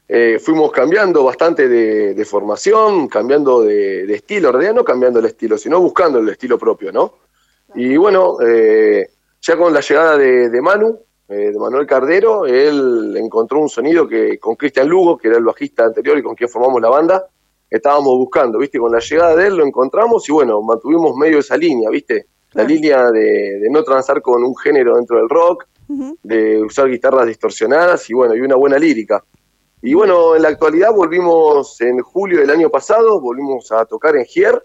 [0.06, 5.18] Eh, fuimos cambiando bastante de, de formación, cambiando de, de estilo, en realidad no cambiando
[5.18, 7.14] el estilo, sino buscando el estilo propio, ¿no?
[7.74, 9.08] Y bueno, eh,
[9.40, 14.06] ya con la llegada de, de Manu, eh, de Manuel Cardero, él encontró un sonido
[14.06, 17.26] que con Cristian Lugo, que era el bajista anterior y con quien formamos la banda,
[17.68, 18.78] estábamos buscando, ¿viste?
[18.78, 22.26] Con la llegada de él lo encontramos y bueno, mantuvimos medio esa línea, ¿viste?
[22.52, 25.66] La línea de, de no transar con un género dentro del rock,
[26.22, 29.22] De usar guitarras distorsionadas y bueno, y una buena lírica.
[29.82, 34.24] Y bueno, en la actualidad volvimos en julio del año pasado, volvimos a tocar en
[34.24, 34.64] Gier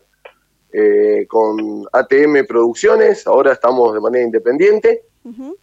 [0.72, 5.04] eh, con ATM Producciones, ahora estamos de manera independiente.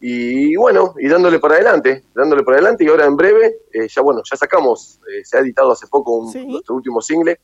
[0.00, 2.84] Y bueno, y dándole para adelante, dándole para adelante.
[2.84, 6.16] Y ahora en breve, eh, ya bueno, ya sacamos, eh, se ha editado hace poco
[6.18, 6.44] un- Sí.
[6.46, 7.40] nuestro último single,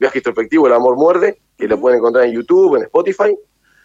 [0.00, 3.36] Viaje Introspectivo, El Amor Muerde, que lo pueden encontrar en YouTube, en Spotify,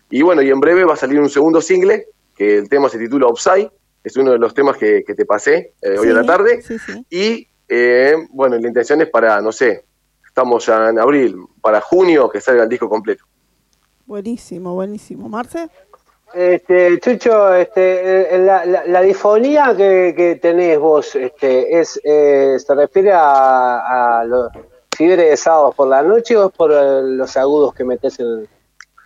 [0.09, 2.97] y bueno, y en breve va a salir un segundo single, que el tema se
[2.99, 3.69] titula Upside,
[4.03, 6.61] es uno de los temas que, que te pasé eh, hoy a la Sí, tarde,
[6.61, 7.05] Sí, sí.
[7.09, 9.85] y eh, bueno, la intención es para, no sé,
[10.27, 13.23] estamos ya en abril, para junio que salga el disco completo.
[14.05, 15.29] Buenísimo, buenísimo.
[15.29, 15.69] ¿Marce?
[16.33, 22.57] Este, Chucho, este, eh, la, la, la difonía que, que tenés vos, este, es, eh,
[22.57, 24.49] ¿se refiere a, a los
[24.97, 28.47] fiebres de sábados por la noche o es por eh, los agudos que metes en,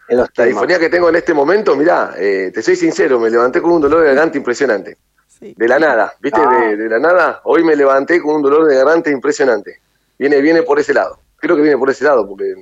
[0.10, 0.49] en los La temas?
[0.49, 3.82] difonía que tengo en este momento, mirá, eh, te soy sincero, me levanté con un
[3.82, 4.97] dolor de garganta impresionante.
[5.28, 5.53] Sí.
[5.55, 6.39] De la nada, ¿viste?
[6.43, 6.60] Ah.
[6.70, 9.80] De, de la nada, hoy me levanté con un dolor de garganta impresionante.
[10.18, 11.20] Viene, viene por ese lado.
[11.38, 12.53] Creo que viene por ese lado, porque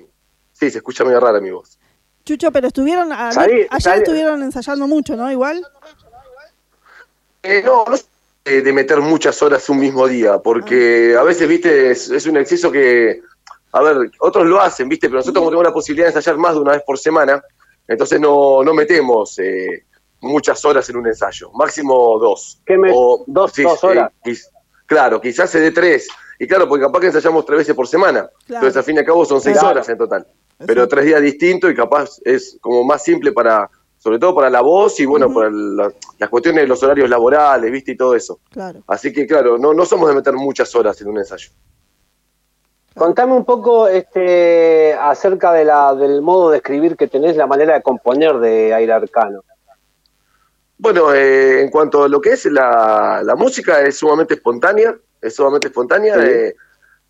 [0.51, 1.77] sí, se escucha medio rara mi voz.
[2.25, 5.31] Chucho, pero estuvieron, a- Salí- ayer salí- estuvieron ensayando mucho, ¿no?
[5.31, 5.65] Igual.
[7.43, 8.05] Eh, no, no sé
[8.45, 12.71] de meter muchas horas un mismo día, porque a veces, viste, es, es un exceso
[12.71, 13.21] que,
[13.77, 16.53] a ver, otros lo hacen, viste, pero nosotros como tenemos la posibilidad de ensayar más
[16.55, 17.43] de una vez por semana,
[17.87, 19.83] entonces no, no metemos eh,
[20.21, 22.61] muchas horas en un ensayo, máximo dos.
[22.65, 24.11] ¿Qué me- dos- dos horas?
[24.23, 24.47] quiz-
[24.85, 26.07] claro, quizás se dé tres,
[26.39, 28.65] y claro, porque capaz que ensayamos tres veces por semana, Claro.
[28.65, 29.71] entonces al fin y al cabo son seis Claro.
[29.71, 30.25] horas en total,
[30.65, 34.61] pero tres días distintos y capaz es como más simple para, sobre todo para la
[34.61, 38.39] voz y bueno, para la- las cuestiones de los horarios laborales, viste, y todo eso.
[38.51, 38.83] Claro.
[38.87, 41.49] Así que claro, no, no somos de meter muchas horas en un ensayo.
[42.95, 47.73] Contame un poco este, acerca de la, del modo de escribir que tenés, la manera
[47.73, 49.43] de componer de Aire Arcano.
[50.77, 55.35] Bueno, eh, en cuanto a lo que es la, la música, es sumamente espontánea, es
[55.35, 56.15] sumamente espontánea.
[56.15, 56.21] Sí.
[56.25, 56.55] eh,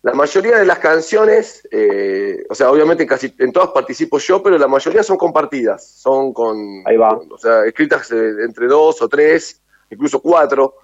[0.02, 4.56] la mayoría de las canciones, eh, o sea, obviamente casi en todas participo yo, pero
[4.58, 7.16] la mayoría son compartidas, son con, Ahí va.
[7.16, 9.60] con- o sea, escritas entre dos o tres,
[9.90, 10.74] incluso cuatro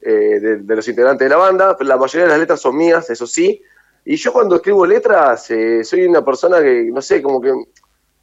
[0.00, 3.08] de, de los integrantes de la banda, pero la mayoría de las letras son mías,
[3.10, 3.62] eso sí,
[4.04, 7.52] y yo cuando escribo letras eh, soy una persona que, no sé, como que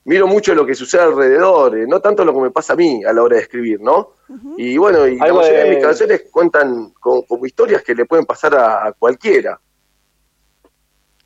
[0.05, 3.03] miro mucho lo que sucede alrededor, eh, no tanto lo que me pasa a mí
[3.03, 4.13] a la hora de escribir, ¿no?
[4.57, 8.25] Y bueno, y la mayoría de mis canciones cuentan con- como historias que le pueden
[8.25, 9.59] pasar a- a cualquiera.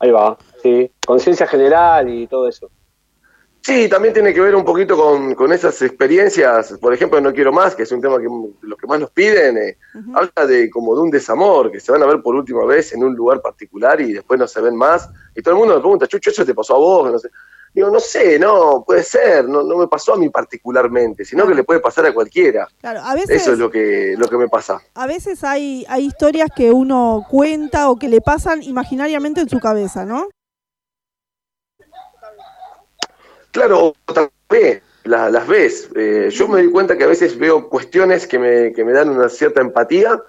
[0.00, 0.90] Ahí va, sí.
[1.06, 2.70] Conciencia general y todo eso.
[3.64, 6.74] Sí, también tiene que ver un poquito con, con esas experiencias.
[6.78, 8.28] Por ejemplo, No Quiero Más, que es un tema que
[8.60, 9.78] los que más nos piden, eh,
[10.12, 13.02] habla de como de un desamor, que se van a ver por última vez en
[13.02, 15.08] un lugar particular y después no se ven más.
[15.34, 17.10] Y todo el mundo me pregunta, Chucho, ¿eso te pasó a vos?
[17.10, 17.30] No sé.
[17.72, 21.54] Digo, no sé, no, puede ser, no, no me pasó a mí particularmente, sino que
[21.54, 22.68] le puede pasar a cualquiera.
[22.82, 24.78] Claro, a veces, Eso es lo que, lo que me pasa.
[24.94, 29.58] a veces hay, hay historias que uno cuenta o que le pasan imaginariamente en su
[29.58, 30.28] cabeza, ¿no?
[33.54, 35.88] Claro, tal vez la- las ves.
[35.94, 39.08] Eh, yo me doy cuenta que a veces veo cuestiones que me, que me dan
[39.10, 40.20] una cierta empatía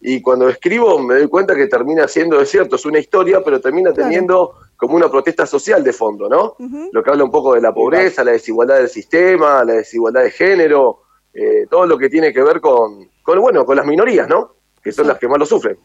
[0.00, 3.60] y cuando escribo me doy cuenta que termina siendo, es cierto, es una historia, pero
[3.60, 4.08] termina Claro.
[4.08, 6.56] teniendo como una protesta social de fondo, ¿no?
[6.90, 10.32] Lo que habla un poco de la pobreza, la desigualdad del sistema, la desigualdad de
[10.32, 11.02] género,
[11.32, 14.56] eh, todo lo que tiene que ver con, con, bueno, con las minorías, ¿no?
[14.82, 15.78] Que son las que más lo sufren.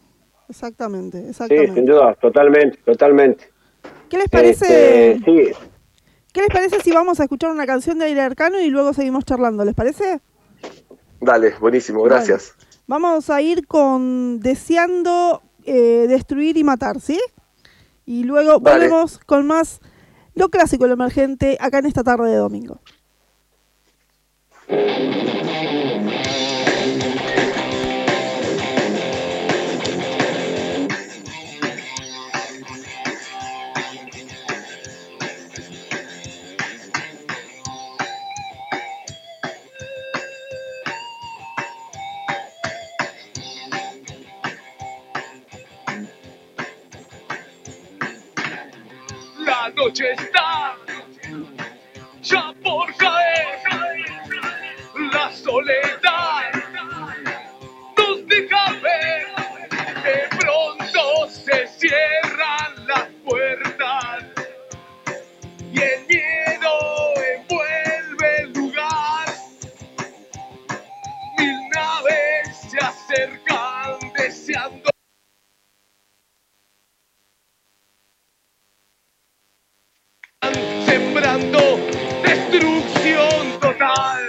[0.48, 1.74] Exactamente, Sí, exactamente.
[1.74, 3.44] sin duda, totalmente, totalmente.
[4.08, 5.12] ¿Qué les parece?
[5.12, 5.52] Este, sí,
[6.32, 9.24] ¿Qué les parece si vamos a escuchar una canción de Aire Arcano y luego seguimos
[9.24, 9.64] charlando?
[9.64, 10.20] ¿Les parece?
[11.20, 12.54] Dale, buenísimo, gracias.
[12.86, 17.20] Vamos a ir con Deseando eh, Destruir y Matar, ¿sí?
[18.06, 18.88] Y luego Dale.
[18.88, 19.80] volvemos con más
[20.34, 22.80] lo clásico, lo emergente, acá en esta tarde de domingo.
[49.90, 50.76] Noche está
[52.22, 53.58] ya por caer.
[55.12, 56.19] La soledad
[82.24, 84.19] destrucción total.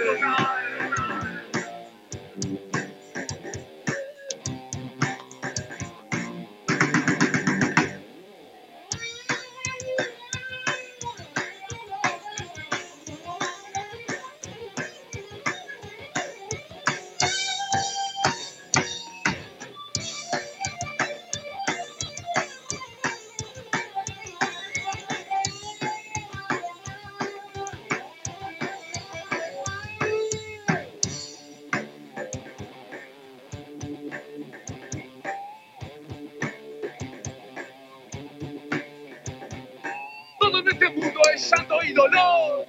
[40.72, 42.66] Este mundo es llanto y dolor.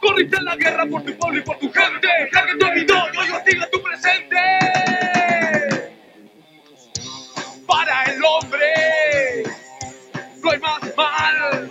[0.00, 2.08] Corriste en la guerra por tu pueblo y por tu gente.
[2.32, 4.36] Carga tu olvido y hoy hostiga tu presente.
[7.66, 9.42] Para el hombre
[10.42, 11.68] no hay más mal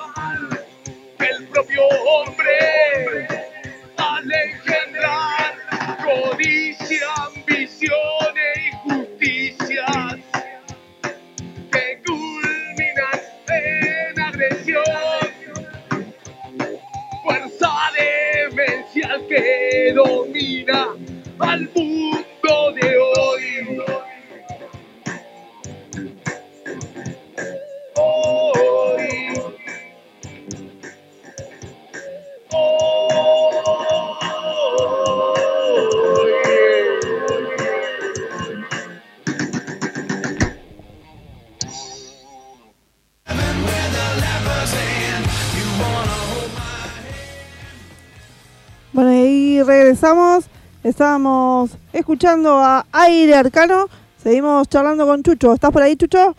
[50.09, 50.45] regresamos.
[50.83, 53.87] Estábamos escuchando a Aire Arcano.
[54.21, 55.53] Seguimos charlando con Chucho.
[55.53, 56.35] ¿Estás por ahí, Chucho?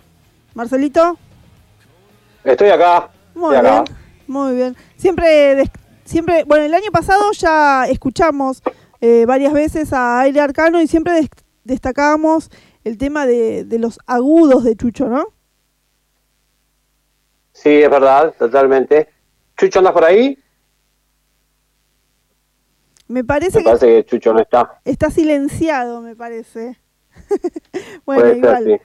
[0.55, 1.19] Marcelito.
[2.45, 3.11] estoy acá.
[3.35, 3.93] Muy estoy bien, acá.
[4.29, 4.77] muy bien.
[4.97, 5.69] Siempre,
[6.05, 8.63] siempre, bueno, el año pasado ya escuchamos
[9.01, 11.29] eh, varias veces a Aire Arcano y siempre des-
[11.65, 12.51] destacábamos
[12.85, 15.27] el tema de, de los agudos de Chucho, ¿no?
[17.53, 19.09] Sí, es verdad, totalmente.
[19.57, 20.39] Chucho, ¿andas por ahí?
[23.09, 24.81] Me parece Me que parece que Chucho no está.
[24.85, 26.79] está silenciado, me parece.
[28.05, 28.65] bueno, Puede ser, igual.
[28.65, 28.81] sí.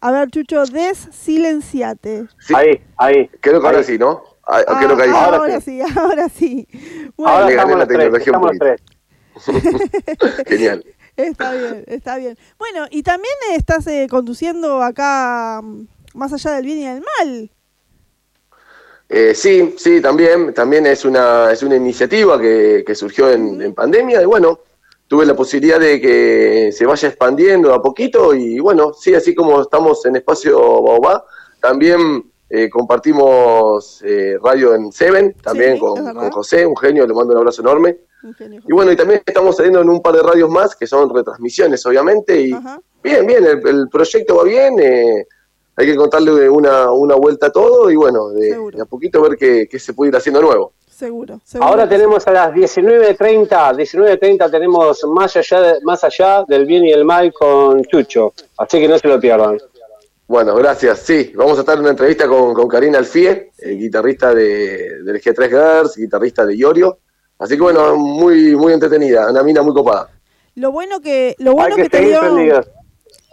[0.00, 2.26] A ver, Chucho, desilenciate.
[2.38, 3.28] Sí, Ahí, ahí.
[3.40, 4.22] creo que ahora sí, ¿no?
[4.46, 5.14] Ah, Ah, creo que ahí sí.
[5.16, 5.80] ahora, Ahora sí.
[5.96, 6.68] ahora sí.
[7.16, 8.66] Bueno, Ahora Le gané estamos la tecnología un poquito.
[10.46, 10.84] Genial.
[11.16, 12.38] está bien, está bien.
[12.58, 17.50] Bueno, y también estás eh, conduciendo acá mm, más allá del bien y del mal.
[19.08, 23.72] Eh, sí, sí, también, también es una, es una iniciativa que, que surgió en, en
[23.72, 24.60] pandemia y bueno,
[25.06, 29.60] tuve la posibilidad de que se vaya expandiendo a poquito y bueno, sí, así como
[29.60, 31.24] estamos en Espacio Baobá,
[31.60, 37.32] también eh, compartimos eh, radio en Seven, también Sí, con, José, un genio, le mando
[37.32, 37.98] un abrazo enorme.
[38.40, 41.84] Y bueno, y también estamos saliendo en un par de radios más, que son retransmisiones,
[41.86, 42.80] obviamente, y Ajá.
[43.02, 45.26] bien, bien, el, el proyecto va bien, eh,
[45.76, 49.68] hay que contarle una, una vuelta a todo y bueno, de, a poquito ver qué,
[49.70, 50.72] qué se puede ir haciendo nuevo.
[50.88, 51.68] Seguro, seguro.
[51.68, 56.92] Ahora tenemos a las 19.30, 19.30 tenemos más allá, de- más allá del bien y
[56.92, 59.58] el mal con Chucho, así que no se lo pierdan.
[60.26, 61.00] Bueno, gracias.
[61.00, 65.20] Sí, vamos a estar en una entrevista con, con Karina Alfie, el guitarrista de, del
[65.22, 66.98] G3 Girls, guitarrista de Iorio.
[67.38, 70.08] Así que bueno, muy, muy entretenida, una mina muy copada.
[70.54, 72.20] Lo bueno que, lo bueno Hay que, que te dio.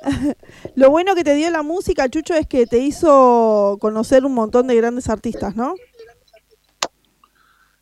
[0.75, 4.67] lo bueno que te dio la música, Chucho, es que te hizo conocer un montón
[4.67, 5.75] de grandes artistas, ¿no?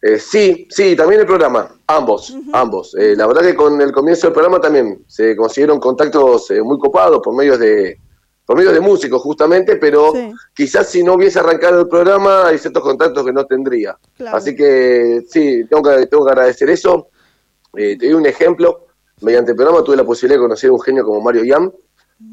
[0.03, 2.95] Eh, sí, sí, también el programa, ambos, ambos.
[2.95, 6.79] Eh, la verdad que con el comienzo del programa también se consiguieron contactos eh, muy
[6.79, 7.99] copados por medios de
[8.43, 10.31] por medios de músicos justamente, pero Sí.
[10.55, 13.95] quizás si no hubiese arrancado el programa hay ciertos contactos que no tendría.
[14.17, 14.35] Claro.
[14.35, 17.09] Así que sí, tengo que, tengo que agradecer eso.
[17.77, 18.87] Eh, te doy un ejemplo.
[19.21, 21.71] Mediante el programa tuve la posibilidad de conocer a un genio como Mario Yam,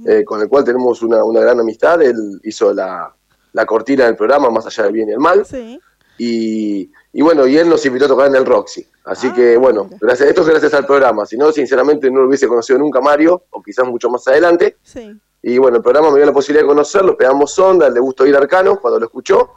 [0.07, 2.01] eh, con el cual tenemos una, una gran amistad.
[2.03, 3.14] Él hizo la,
[3.53, 5.45] la cortina del programa, Más allá del bien y el mal.
[5.45, 5.80] Sí.
[6.20, 8.86] Y, y bueno, y él nos invitó a tocar en el Roxy.
[9.05, 9.99] Así Ah, que bueno, mira.
[10.01, 11.24] gracias, esto es gracias al programa.
[11.26, 14.76] Si no, sinceramente no lo hubiese conocido nunca Mario, o quizás mucho más adelante.
[14.82, 15.16] Sí.
[15.43, 18.34] Y bueno, el programa me dio la posibilidad de conocerlo, pegamos onda, le gustó ir
[18.36, 19.51] Arcano cuando lo escuchó.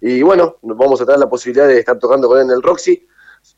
[0.00, 2.62] Y bueno, nos vamos a tener la posibilidad de estar tocando con él en el
[2.62, 3.06] Roxy.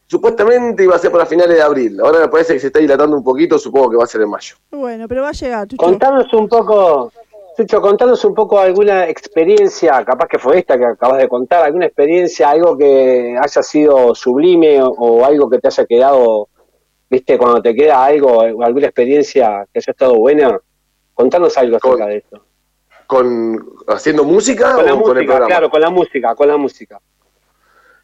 [0.09, 1.99] Supuestamente iba a ser para finales de abril.
[2.01, 4.31] Ahora me parece que se está dilatando un poquito, supongo que va a ser en
[4.31, 4.55] mayo.
[4.71, 5.83] Bueno, pero va a llegar, Chucho.
[5.85, 7.13] Contanos un poco,
[7.57, 11.87] Chucho, contanos un poco alguna experiencia, capaz que fue esta que acabas de contar, alguna
[11.87, 16.49] experiencia, algo que haya sido sublime o, o algo que te haya quedado,
[17.11, 20.59] viste, cuando te queda algo, alguna experiencia que haya estado buena.
[21.15, 22.41] Contanos algo acerca Con- de esto.
[23.09, 25.47] ¿Con ¿Haciendo música Con la o con el música, programa?
[25.47, 27.01] claro, con la música, con la música.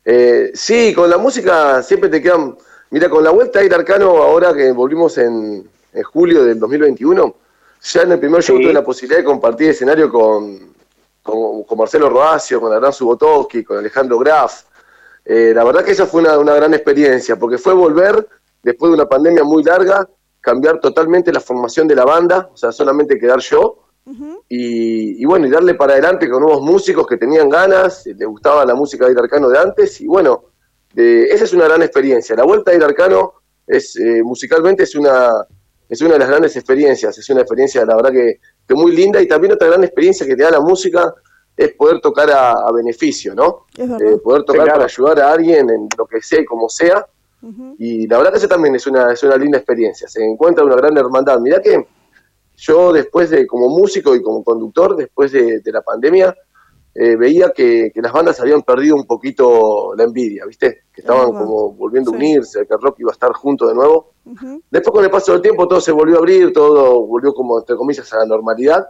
[0.05, 2.57] Eh, sí, con la música siempre te quedan.
[2.91, 7.35] Mira, con la vuelta a ir Arcano, ahora que volvimos en, en julio del 2021,
[7.83, 8.63] ya en el primer show Sí.
[8.65, 10.75] tuve la posibilidad de compartir escenario con,
[11.23, 14.65] con, con Marcelo Roacio, con Adán Subotovsky, con Alejandro Graf.
[15.25, 18.27] Eh, la verdad que esa fue una, una gran experiencia, porque fue volver,
[18.63, 20.07] después de una pandemia muy larga,
[20.41, 23.82] cambiar totalmente la formación de la banda, o sea, solamente quedar yo.
[24.49, 28.65] Y, y bueno, y darle para adelante con nuevos músicos que tenían ganas, les gustaba
[28.65, 30.47] la música de Ir Arcano de antes, y bueno,
[30.97, 32.35] eh, esa es una gran experiencia.
[32.35, 33.35] La vuelta a Ir Arcano
[33.67, 35.31] es, eh, musicalmente es una,
[35.89, 39.23] es una de las grandes experiencias, es una experiencia, la verdad que, que muy linda,
[39.23, 41.15] y también otra gran experiencia que te da la música
[41.57, 43.67] es poder tocar a, a beneficio, ¿no?
[43.77, 44.73] Eh, poder tocar claro.
[44.73, 47.07] para ayudar a alguien en lo que sea y como sea,
[47.79, 50.77] y la verdad que eso también es una, es una linda experiencia, se encuentra una
[50.77, 51.41] gran hermandad.
[51.41, 51.87] Mirá que
[52.65, 56.35] yo después de, como músico y como conductor, después de, de la pandemia,
[56.95, 60.83] eh, veía que, que las bandas habían perdido un poquito la envidia, ¿viste?
[60.93, 62.17] Que estaban como volviendo a Sí.
[62.19, 64.13] unirse, que el rock iba a estar junto de nuevo.
[64.27, 64.61] Ujú.
[64.71, 67.77] Después con el paso del tiempo todo se volvió a abrir, todo volvió como, entre
[67.77, 68.87] comillas, a la normalidad.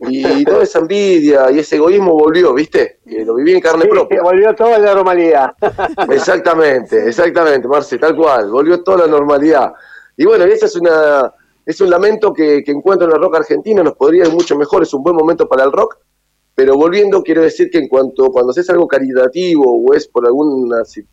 [0.00, 2.98] Y toda esa envidia y ese egoísmo volvió, ¿viste?
[3.08, 4.20] Que lo viví en carne Sí, propia.
[4.22, 5.52] volvió todo a la normalidad.
[6.10, 8.50] Exactamente, exactamente, Marce, tal cual.
[8.50, 9.72] Volvió toda la normalidad.
[10.16, 11.32] Y bueno, y esa es una
[11.70, 14.82] es un lamento que, que encuentro en el rock argentino, nos podría ir mucho mejor,
[14.82, 15.98] es un buen momento para el rock,
[16.54, 20.84] pero volviendo quiero decir que en cuanto cuando haces algo caritativo o es por alguna
[20.84, 21.06] si-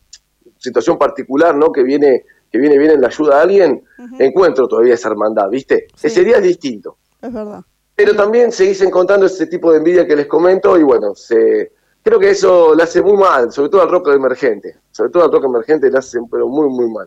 [0.58, 1.72] situación particular, ¿no?
[1.72, 3.84] que viene que viene bien en la ayuda a alguien,
[4.18, 5.86] encuentro todavía esa hermandad, ¿viste?
[5.94, 6.06] Sí.
[6.06, 6.96] Ese día es distinto.
[7.20, 7.60] Es verdad.
[7.94, 12.18] Pero también seguís encontrando ese tipo de envidia que les comento y bueno, se, creo
[12.18, 14.76] que eso le hace muy mal, sobre todo al rock emergente.
[14.90, 17.06] Sobre todo al rock emergente le hace pero muy, muy mal.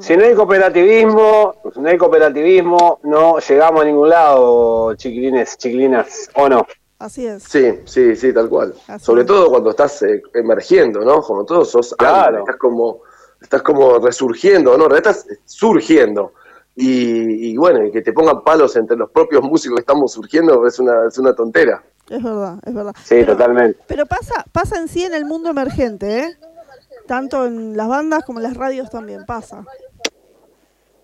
[0.00, 6.30] Si no hay cooperativismo, si no hay cooperativismo, no llegamos a ningún lado, chiquilines, chiquilinas,
[6.34, 6.66] ¿o no?
[6.98, 7.42] Así es.
[7.42, 8.74] Sí, sí, sí, tal cual.
[8.88, 9.26] Así sobre es.
[9.26, 11.20] todo cuando estás eh, emergiendo, ¿no?
[11.20, 12.26] Como todos sos Claro.
[12.28, 13.00] alma, estás como
[13.42, 14.94] estás como resurgiendo, ¿no?
[14.96, 16.32] Estás surgiendo.
[16.74, 20.66] y, y bueno, y que te pongan palos entre los propios músicos que estamos surgiendo
[20.66, 21.82] es una, es una tontera.
[22.08, 22.94] Es verdad, es verdad.
[23.04, 23.78] Sí, totalmente.
[23.86, 26.36] Pero pasa, pasa en sí en el mundo emergente, ¿eh?
[27.06, 29.64] Tanto en las bandas como en las radios también pasa.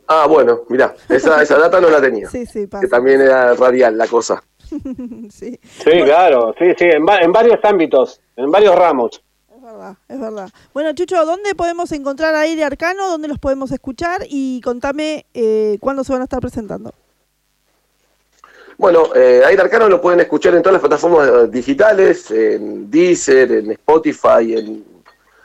[0.08, 2.28] Ah, bueno, mirá, esa, esa data no la tenía.
[2.28, 2.82] Sí, sí, pasa.
[2.82, 4.42] Que también era radial la cosa.
[5.30, 9.22] sí, Sí, claro, sí, sí, en, va- en varios ámbitos, en varios ramos.
[9.54, 10.50] es verdad, es verdad.
[10.74, 13.08] Bueno, Chucho, ¿dónde podemos encontrar a Aire Arcano?
[13.08, 14.22] ¿Dónde los podemos escuchar?
[14.28, 16.92] Y contame eh, cuándo se van a estar presentando.
[18.78, 23.52] Bueno, eh, Aire Arcano lo pueden escuchar en todas las plataformas eh, digitales, en Deezer,
[23.52, 24.84] en Spotify, en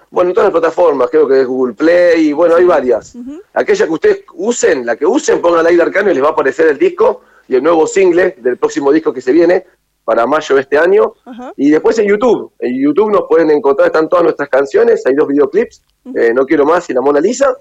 [0.09, 3.15] bueno, en todas las plataformas, creo que es Google Play, y bueno, hay varias.
[3.53, 6.67] Aquella que ustedes usen, la que usen, pongan Aire Arcano y les va a aparecer
[6.67, 9.65] el disco y el nuevo single del próximo disco que se viene
[10.05, 11.13] para mayo de este año.
[11.57, 15.27] Y después en YouTube, en YouTube nos pueden encontrar, están todas nuestras canciones, hay dos
[15.27, 15.83] videoclips,
[16.15, 17.53] eh, No Quiero Más y La Mona Lisa.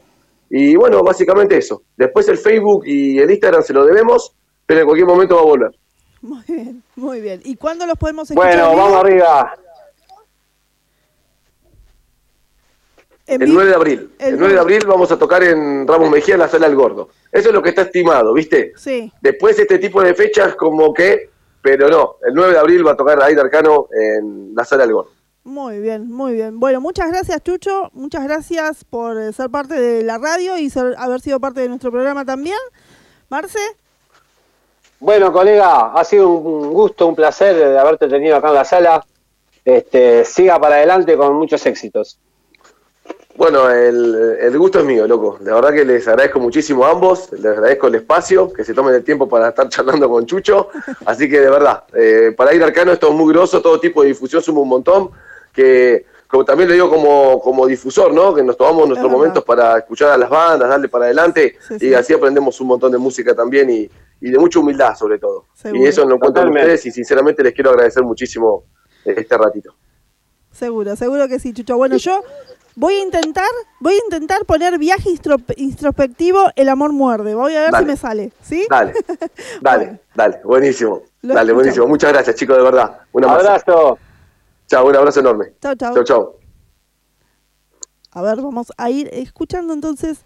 [0.49, 1.83] Y bueno, básicamente eso.
[1.97, 4.33] Después el Facebook y el Instagram se lo debemos,
[4.65, 5.71] pero en cualquier momento va a volver.
[6.23, 7.41] Muy bien, muy bien.
[7.45, 8.53] ¿Y cuándo los podemos escuchar?
[8.53, 9.53] Bueno, vamos arriba.
[13.27, 13.53] El vivo.
[13.55, 14.11] 9 de abril.
[14.19, 16.77] El El 9 de abril vamos a tocar en Ramos Mejía en la Sala del
[16.77, 17.09] Gordo.
[17.33, 18.73] Eso es lo que está estimado, ¿viste?
[18.77, 22.93] Sí, Después este tipo de fechas como que, pero no, el 9 de abril va
[22.93, 25.11] a tocar Aida Arcano en la Sala del Gordo.
[25.43, 26.61] muy bien, muy bien.
[26.61, 27.91] Bueno, muchas gracias, Chucho.
[27.93, 31.69] Muchas gracias por eh, ser parte de la radio y ser- haber sido parte de
[31.69, 32.59] nuestro programa también.
[33.29, 33.59] Marce,
[34.99, 39.05] Bueno, colega, ha sido un gusto, un placer de haberte tenido acá en la sala.
[39.65, 42.19] Este, siga para adelante con muchos éxitos.
[43.37, 45.39] Bueno, el, el gusto es mío, loco.
[45.43, 48.95] La verdad que les agradezco muchísimo a ambos, les agradezco el espacio, que se tomen
[48.95, 50.69] el tiempo para estar charlando con Chucho.
[51.05, 54.09] Así que de verdad, eh, para ir arcano esto es muy grosso, todo tipo de
[54.09, 55.11] difusión suma un montón,
[55.53, 58.35] que como también lo digo como, como difusor, ¿no?
[58.35, 61.79] Que nos tomamos nuestros momentos para escuchar a las bandas, darle para adelante, Sí, y
[61.79, 61.95] sí.
[61.95, 63.89] así aprendemos un montón de música también y,
[64.21, 65.45] y de mucha humildad sobre todo.
[65.55, 65.83] Seguro.
[65.83, 66.61] Y eso lo encuentro Totalmente.
[66.73, 68.65] ustedes y sinceramente les quiero agradecer muchísimo
[69.05, 69.75] este ratito.
[70.51, 71.77] seguro, seguro que sí, Chucho.
[71.77, 72.23] Bueno, yo
[72.77, 73.49] voy a intentar,
[73.81, 75.11] voy a intentar poner viaje
[75.57, 77.35] introspectivo, el amor muerde.
[77.35, 77.85] Voy a ver Dale.
[77.85, 78.67] si me sale, ¿sí?
[78.71, 78.93] Dale,
[79.61, 79.99] dale, Bueno.
[80.15, 81.03] dale, buenísimo.
[81.23, 81.55] Lo Dale, escuchamos.
[81.55, 81.87] buenísimo.
[81.89, 83.01] Muchas gracias, chicos, de verdad.
[83.13, 83.49] Un abrazo.
[83.51, 83.99] abrazo.
[84.69, 85.47] Chao, un abrazo enorme.
[85.61, 85.95] Chau, chau.
[85.95, 86.37] Chau, chau.
[88.13, 90.19] A ver, vamos a ir escuchando entonces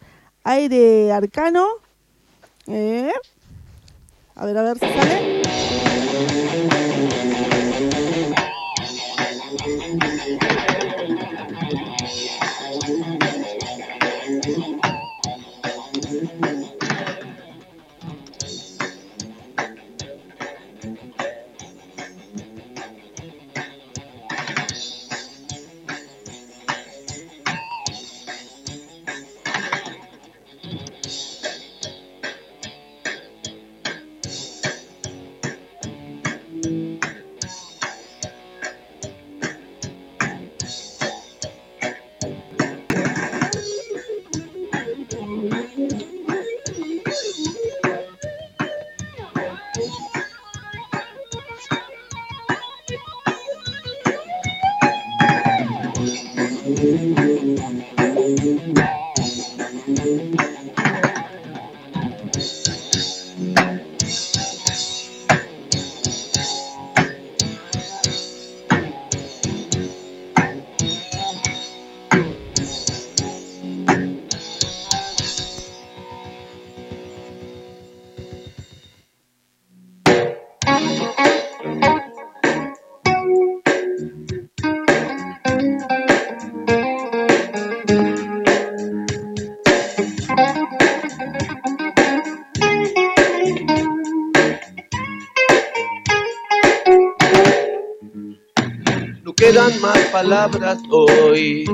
[0.45, 1.67] aire arcano.
[2.67, 3.13] Eh,
[4.37, 5.40] A ver, a ver si sale.
[100.91, 101.65] Hoy.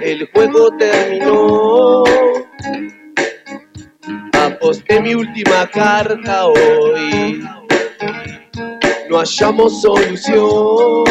[0.00, 2.04] El juego terminó.
[4.32, 7.42] Aposté mi última carta hoy.
[9.10, 11.04] No hallamos solución.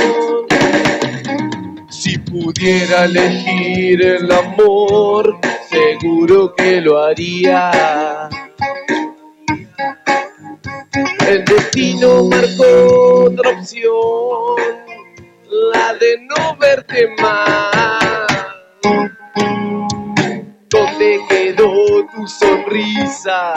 [1.90, 5.40] Si pudiera elegir el amor,
[5.70, 8.30] seguro que lo haría.
[11.28, 14.89] El destino marcó otra opción,
[15.50, 18.28] la de no verte más.
[20.70, 23.54] ¿Dónde quedó tu sonrisa?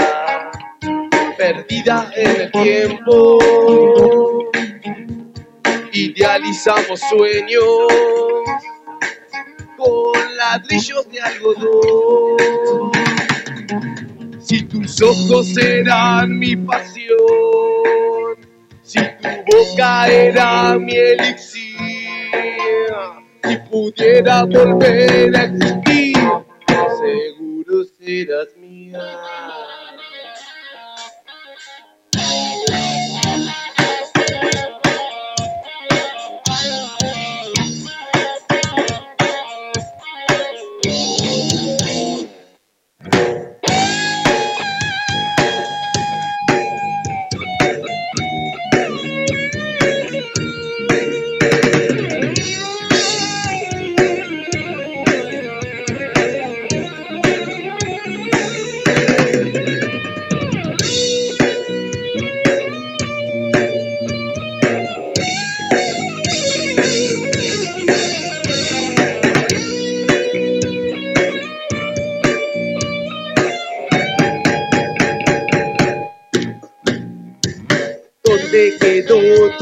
[1.37, 3.39] Perdida en el tiempo.
[5.93, 7.65] Idealizamos sueños
[9.77, 12.93] con ladrillos de algodón.
[15.03, 17.17] ojos serán mi pasión,
[18.93, 21.73] si tu boca era mi elixir,
[23.43, 26.17] si pudiera volver a existir,
[27.01, 29.01] seguro serás mía.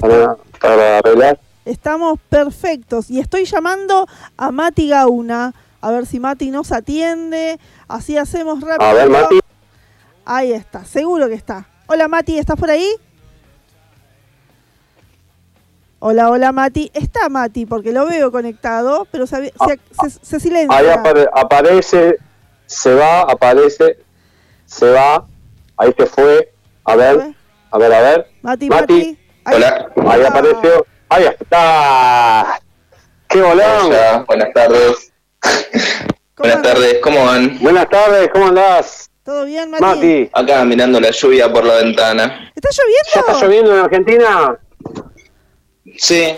[0.01, 1.41] para, para arreglar?
[1.65, 3.11] Estamos perfectos.
[3.11, 4.07] Y estoy llamando
[4.37, 5.55] a Mati Gauna.
[5.81, 7.59] A ver si Mati nos atiende.
[7.89, 8.89] Así hacemos rápido.
[8.89, 9.41] A ver, Mati.
[10.25, 11.69] Ahí está, seguro que está.
[11.87, 12.89] Hola Mati, ¿estás por ahí?
[15.99, 16.91] Hola, hola Mati.
[16.95, 19.81] Está Mati porque lo veo conectado, pero se, se-
[20.11, 20.77] se- se silencia.
[20.77, 22.19] Ahí apare- aparece,
[22.67, 23.99] se va, aparece,
[24.67, 25.25] se va,
[25.77, 26.53] ahí se fue,
[26.85, 27.35] a ver,
[27.71, 28.27] a ver, a ver.
[28.43, 29.19] Mati, Mati.
[29.47, 29.89] Hola.
[30.09, 32.61] Ahí apareció, ahí está.
[33.29, 33.87] ¡Qué bolón!
[33.87, 35.13] Hola, buenas tardes.
[36.37, 37.59] Buenas tardes, ¿cómo van?
[37.61, 39.11] Buenas tardes, ¿cómo andás?
[39.25, 39.83] ¿Todo bien, Mati?
[39.85, 42.53] Mati, Acá mirando la lluvia por la ventana.
[42.55, 43.11] ¿Está lloviendo?
[43.15, 44.59] ¿ya está lloviendo en Argentina?
[45.99, 46.35] Sí.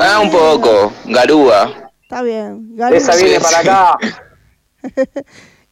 [0.00, 0.92] ah, un poco.
[1.06, 1.90] Garúa.
[2.02, 2.76] Está bien.
[2.76, 2.96] Garúa.
[2.98, 3.98] Esa viene para acá.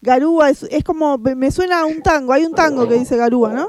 [0.02, 2.32] Garúa es, es como, me suena a un tango.
[2.32, 3.68] Hay un tango que dice Garúa, ¿no?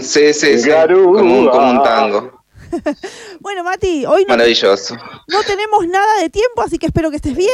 [0.00, 0.68] Sí, sí, sí.
[0.68, 1.18] Garúa.
[1.18, 2.38] Como un, como un tango.
[3.40, 4.94] Bueno, Mati, hoy no, Maravilloso.
[5.28, 7.50] no tenemos nada de tiempo, así que espero que estés bien.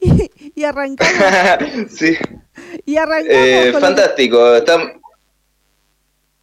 [0.00, 1.90] y, y arrancamos.
[1.92, 2.16] sí.
[2.86, 4.38] Y arrancamos Eh, fantástico.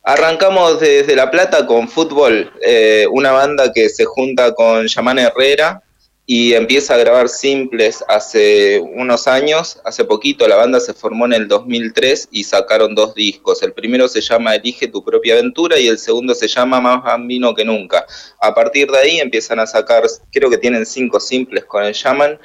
[0.08, 5.84] Arrancamos desde La Plata con Fútbol, eh, una banda que se junta con Yaman Herrera
[6.26, 9.82] y empieza a grabar simples hace unos años.
[9.84, 13.62] Hace poquito la banda se formó en el 2003 y sacaron dos discos.
[13.64, 17.54] El primero se llama Elige tu propia aventura y el segundo se llama Más bambino
[17.54, 18.06] que nunca.
[18.40, 22.40] A partir de ahí empiezan a sacar, creo que tienen cinco simples con el Yaman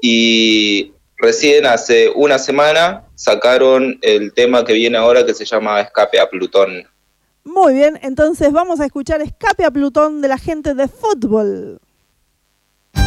[0.00, 6.20] y recién hace una semana sacaron el tema que viene ahora que se llama Escape
[6.20, 6.86] a Plutón.
[7.48, 11.80] Muy bien, entonces vamos a escuchar Escape a Plutón de la gente de fútbol.
[12.92, 12.98] A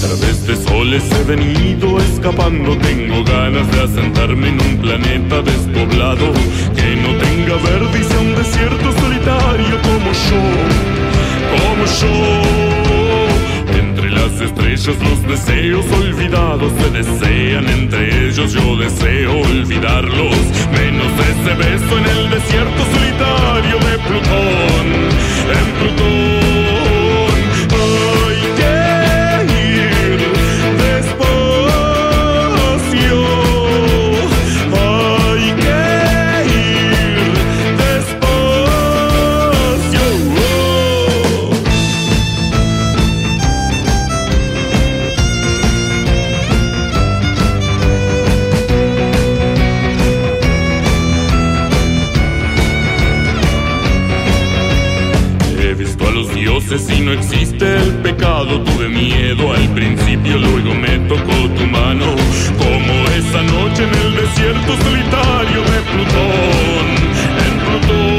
[0.00, 6.32] través de soles he venido escapando, tengo ganas de asentarme en un planeta despoblado
[6.74, 12.71] que no tenga verde y sea un desierto solitario como yo.
[14.42, 18.52] Ellos los deseos olvidados se desean entre ellos.
[18.52, 20.36] Yo deseo olvidarlos,
[20.72, 24.86] menos ese beso en el desierto solitario de Plutón.
[25.78, 25.91] Plutón
[56.72, 58.62] y no existe el pecado.
[58.62, 62.06] Tuve miedo al principio, luego me tocó tu mano.
[62.56, 66.86] Como esa noche en el desierto solitario de Plutón.
[67.44, 68.11] En Plutón.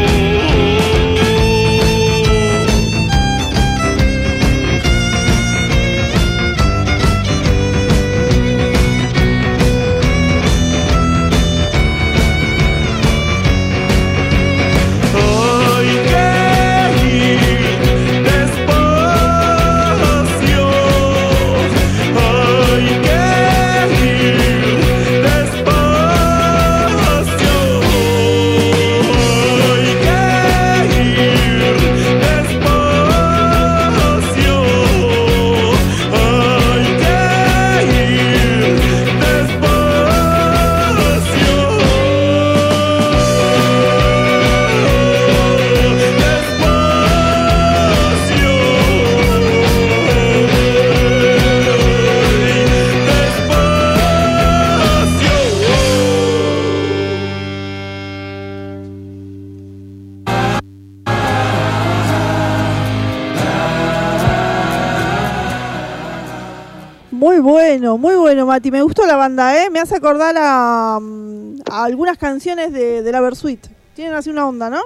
[68.54, 68.70] Mati.
[68.72, 69.70] Me gustó la banda, ¿eh?
[69.72, 73.66] Me hace acordar a, mm, a algunas canciones de, de la Versuit.
[73.96, 74.82] Tienen así una onda, ¿no?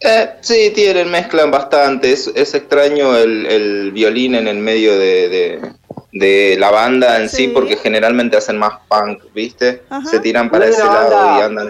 [0.00, 2.12] Eh, sí, tienen, mezclan bastante.
[2.12, 5.72] Es, es extraño el, el violín en el medio de, de-
[6.12, 7.48] de la banda en sí.
[7.48, 9.82] porque generalmente hacen más punk, ¿viste?
[10.10, 11.68] Se tiran para No ese lado banda- y andan,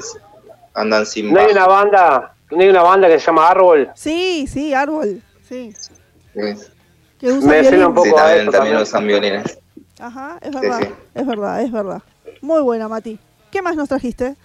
[0.74, 3.90] andan sin No hay una banda, no hay una banda que se llama Árbol.
[3.94, 5.20] Sí, sí, árbol.
[5.48, 5.74] Sí.
[6.32, 6.40] Sí.
[7.18, 7.84] Que usa Me suena violín.
[7.86, 8.82] un poco Sí, a también, eso también también.
[8.82, 9.58] usan violines.
[10.00, 10.80] Ajá, es verdad.
[10.80, 10.88] sí.
[11.14, 12.02] Es verdad, es verdad.
[12.40, 13.18] Muy buena, Mati.
[13.50, 14.36] ¿Qué más nos trajiste?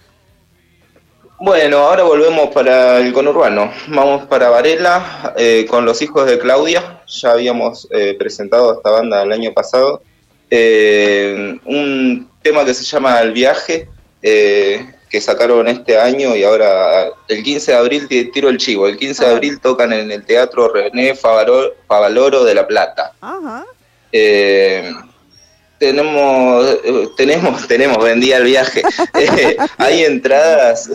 [1.38, 3.70] Bueno, ahora volvemos para el conurbano.
[3.88, 7.02] Vamos para Varela eh, con los hijos de Claudia.
[7.06, 10.02] Ya habíamos eh, presentado esta banda el año pasado.
[10.50, 13.88] Eh, un tema que se llama El viaje,
[14.22, 18.88] eh, que sacaron este año y ahora el 15 de abril ti- tiro el chivo.
[18.88, 23.12] El 15 de abril tocan en el Teatro René Favaloro, Favaloro de La Plata.
[23.20, 23.64] Ajá.
[25.78, 28.82] Tenemos, eh, tenemos, tenemos, vendía el viaje.
[29.18, 30.90] Eh, hay entradas,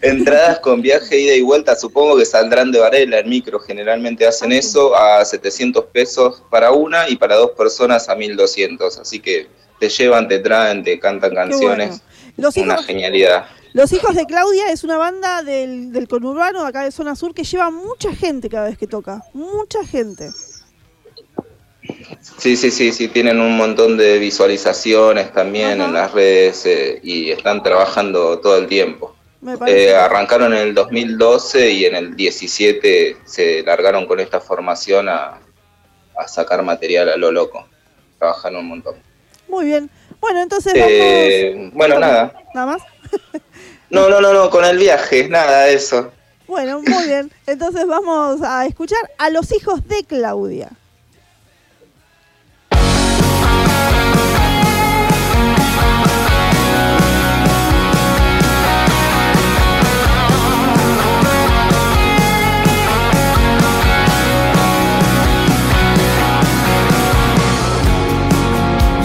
[0.00, 4.52] entradas con viaje ida y vuelta, supongo que saldrán de Varela en micro, generalmente hacen
[4.52, 9.48] eso a 700 pesos para una y para dos personas a 1200, así que
[9.80, 12.02] te llevan, te traen, te cantan canciones, bueno.
[12.36, 13.46] Los una genialidad.
[13.72, 17.44] los hijos de Claudia es una banda del, del conurbano, acá de zona sur, que
[17.44, 19.24] lleva mucha gente cada vez que toca.
[19.32, 20.30] Mucha gente.
[22.38, 27.30] Sí, sí, sí, sí, tienen un montón de visualizaciones también en las redes eh, y
[27.30, 29.14] están trabajando todo el tiempo.
[29.66, 35.38] Eh, arrancaron en el 2012 y en el 17 se largaron con esta formación a,
[36.16, 37.66] a sacar material a lo loco.
[38.18, 38.94] Trabajaron un montón.
[39.48, 39.88] Muy bien.
[40.20, 41.74] Bueno, entonces Eh, vamos.
[41.74, 42.32] bueno, nada.
[42.54, 42.82] Nada más.
[43.88, 46.10] No, no, no, no, con el viaje, nada eso.
[46.48, 47.30] Bueno, muy bien.
[47.46, 50.70] Entonces vamos a escuchar a los hijos de Claudia.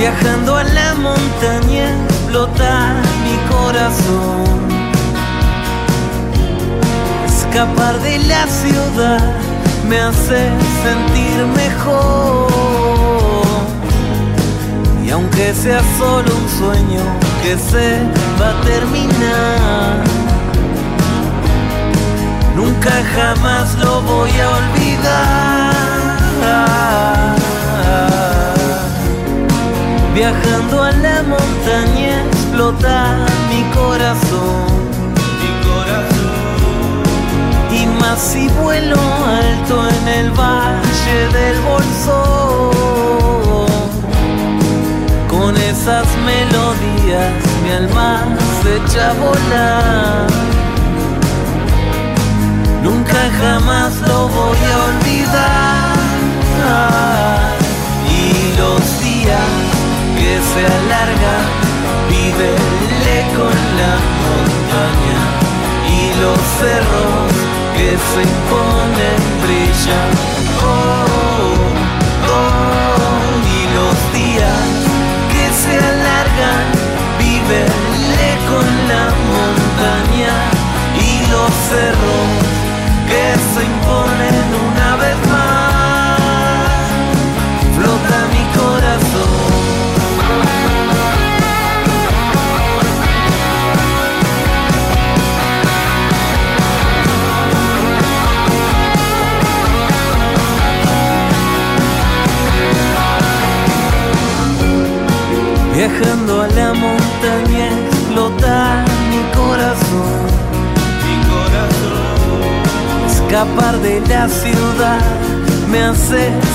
[0.02, 4.68] Viajando a la montaña explota mi corazón.
[7.28, 9.22] Escapar de la ciudad
[9.88, 10.50] me hace
[10.82, 12.48] sentir mejor.
[15.06, 17.04] Y aunque sea solo un sueño
[17.44, 18.00] que se
[18.42, 20.04] va a terminar,
[22.56, 25.61] nunca jamás lo voy a olvidar.
[30.22, 34.68] Viajando a la montaña explota mi corazón.
[35.42, 37.02] Mi corazón.
[37.72, 42.70] Y más si vuelo alto en el valle del bolso.
[45.28, 47.34] Con esas melodías
[47.64, 48.24] mi alma
[48.62, 50.28] se echa a volar.
[52.84, 56.02] Nunca jamás lo voy a olvidar
[60.32, 61.46] que se alargan,
[62.10, 63.94] vívele con la
[64.24, 65.20] montaña.
[65.98, 67.32] Y los cerros
[67.76, 70.10] que se imponen brillan.
[70.64, 71.31] Oh,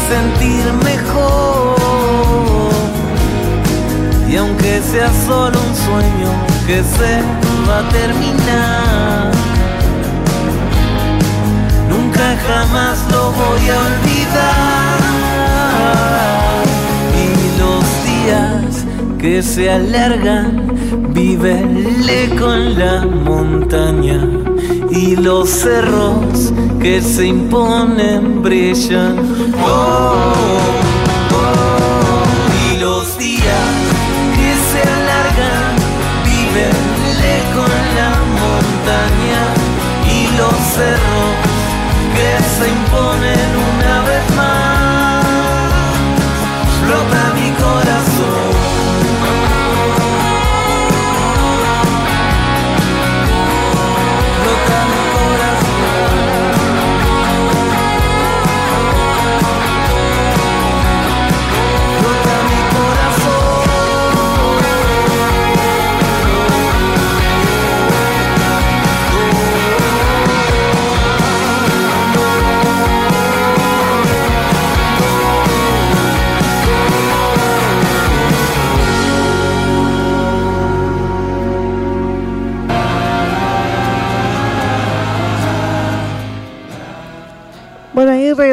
[0.09, 1.77] sentir mejor.
[4.29, 6.31] Y aunque sea solo un sueño
[6.67, 7.23] que se
[7.69, 9.33] va a terminar,
[11.89, 15.01] nunca jamás lo voy a olvidar.
[17.25, 17.29] Y
[17.61, 18.85] los días
[19.19, 20.73] que se alargan,
[21.15, 24.21] vívele con la montaña
[24.97, 29.17] y los cerros que se imponen brillan.
[29.63, 30.33] Oh,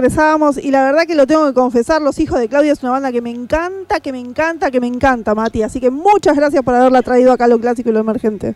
[0.03, 2.91] regresábamos y la verdad que lo tengo que confesar, Los Hijos de Claudia es una
[2.91, 5.63] banda que me encanta, que me encanta, que me encanta, Mati.
[5.63, 8.55] Así que muchas gracias por haberla traído acá a lo clásico y lo emergente.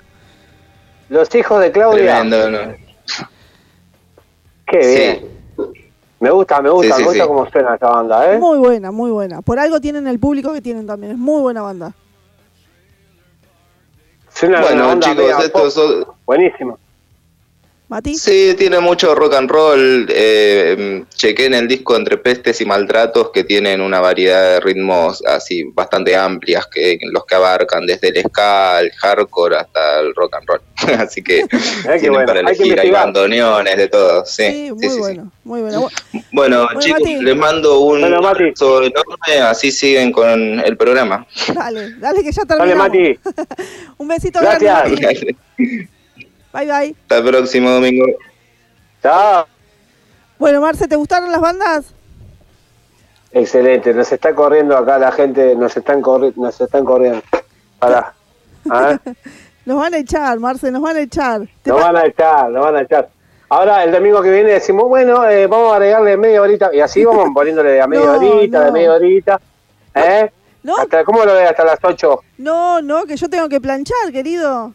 [1.10, 2.20] Los hijos de Claudia.
[2.22, 2.74] Tremendo, ¿no?
[4.68, 5.38] Qué bien.
[6.20, 7.28] Me gusta, me gusta, Sí, sí, me gusta sí.
[7.30, 8.38] cómo suena esta banda, ¿eh?
[8.40, 9.42] Muy buena, muy buena.
[9.42, 11.14] Por algo tienen el público que tienen también.
[11.14, 11.94] Es muy buena banda.
[14.34, 15.70] Suena una Bueno, banda chicos, pop.
[15.70, 16.06] son...
[16.26, 16.78] Buenísimo.
[17.90, 18.18] Mati.
[18.18, 20.08] Sí, tiene mucho rock and roll.
[20.10, 25.24] Eh, chequé en el disco Entre Pestes y Maltratos que tienen una variedad de ritmos
[25.26, 30.36] así bastante amplias que los que abarcan desde el ska, el hardcore hasta el rock
[30.36, 30.62] and roll.
[31.00, 31.46] así que
[31.84, 34.26] tienen bueno, para hay que elegir, hay bandoneones, de todo.
[34.26, 35.00] Sí, muy sí, sí.
[35.00, 35.82] bueno, muy bueno.
[35.84, 37.22] Bu- Bueno, Bueno, chicos, Mati.
[37.24, 41.26] les mando un Bueno, abrazo enorme, así siguen con el programa.
[41.56, 42.90] Dale, dale que ya Dale, terminamos.
[42.90, 43.20] Mati.
[43.98, 44.66] Un besito grande.
[44.66, 45.24] Gracias.
[45.24, 45.88] Mati.
[46.54, 46.96] Bye, bye.
[47.04, 48.06] Hasta el próximo domingo.
[49.02, 49.46] Chao.
[50.40, 51.94] Bueno, Marce, ¿te gustaron las bandas?
[53.32, 57.22] Excelente, nos está corriendo acá la gente, nos están corri nos están corriendo.
[57.80, 58.14] Pará.
[58.70, 58.98] ¿Ah?
[59.66, 61.42] Nos van a echar, Marce, nos van a echar.
[61.62, 63.10] ¿Te Nos van a echar, nos van a echar.
[63.50, 67.04] Ahora el domingo que viene decimos, bueno, eh, vamos a agregarle media horita, y así
[67.04, 68.66] vamos poniéndole de a media No, horita, no.
[68.66, 69.42] de media horita.
[69.94, 70.32] ¿Eh?
[70.64, 70.78] No.
[70.78, 71.50] Hasta, ¿Cómo lo ves?
[71.50, 72.20] Hasta las 8.
[72.38, 74.74] No, no, que yo tengo que planchar, querido.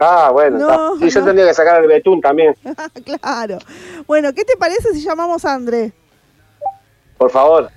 [0.00, 0.58] Ah, bueno.
[0.58, 0.96] No.
[1.06, 1.26] Y yo no.
[1.26, 2.54] tendría que sacar el betún también,
[3.04, 3.58] claro.
[4.06, 5.92] Bueno, ¿qué te parece si llamamos a André?
[7.18, 7.70] por favor.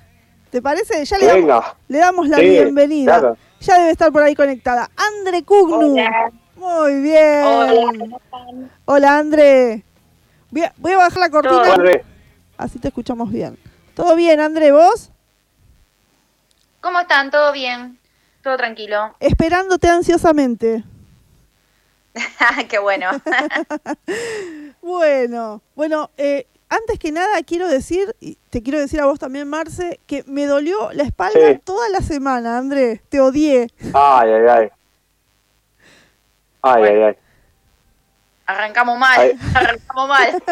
[0.48, 1.04] ¿Te parece?
[1.04, 1.76] Ya le, damos, venga.
[1.88, 3.18] le damos la Sí, bienvenida.
[3.18, 3.36] claro.
[3.60, 4.88] Ya debe estar por ahí conectada.
[4.96, 5.96] Andre Cugnu.
[6.56, 7.42] Muy bien.
[7.44, 7.92] Hola,
[8.86, 9.84] Hola, Andre.
[10.50, 11.58] Voy a, voy a bajar la cortina.
[11.60, 12.04] Hola, André.
[12.56, 13.58] Así te escuchamos bien.
[13.94, 14.72] ¿Todo bien, André?
[14.72, 15.10] ¿Vos?
[16.80, 17.30] ¿Cómo están?
[17.30, 17.98] ¿Todo bien?
[18.42, 19.14] ¿Todo tranquilo?
[19.20, 20.84] Esperándote ansiosamente.
[22.68, 23.10] Qué bueno.
[24.82, 29.48] Bueno, bueno, eh, antes que nada quiero decir, y te quiero decir a vos también,
[29.48, 31.60] Marce, que me dolió la espalda Sí.
[31.64, 33.00] toda la semana, André.
[33.08, 33.68] Te odié.
[33.94, 34.68] Ay, ay, ay.
[36.60, 37.16] Ay, ay, ay.
[38.46, 39.38] Arrancamos mal, Ay.
[39.54, 40.42] arrancamos mal.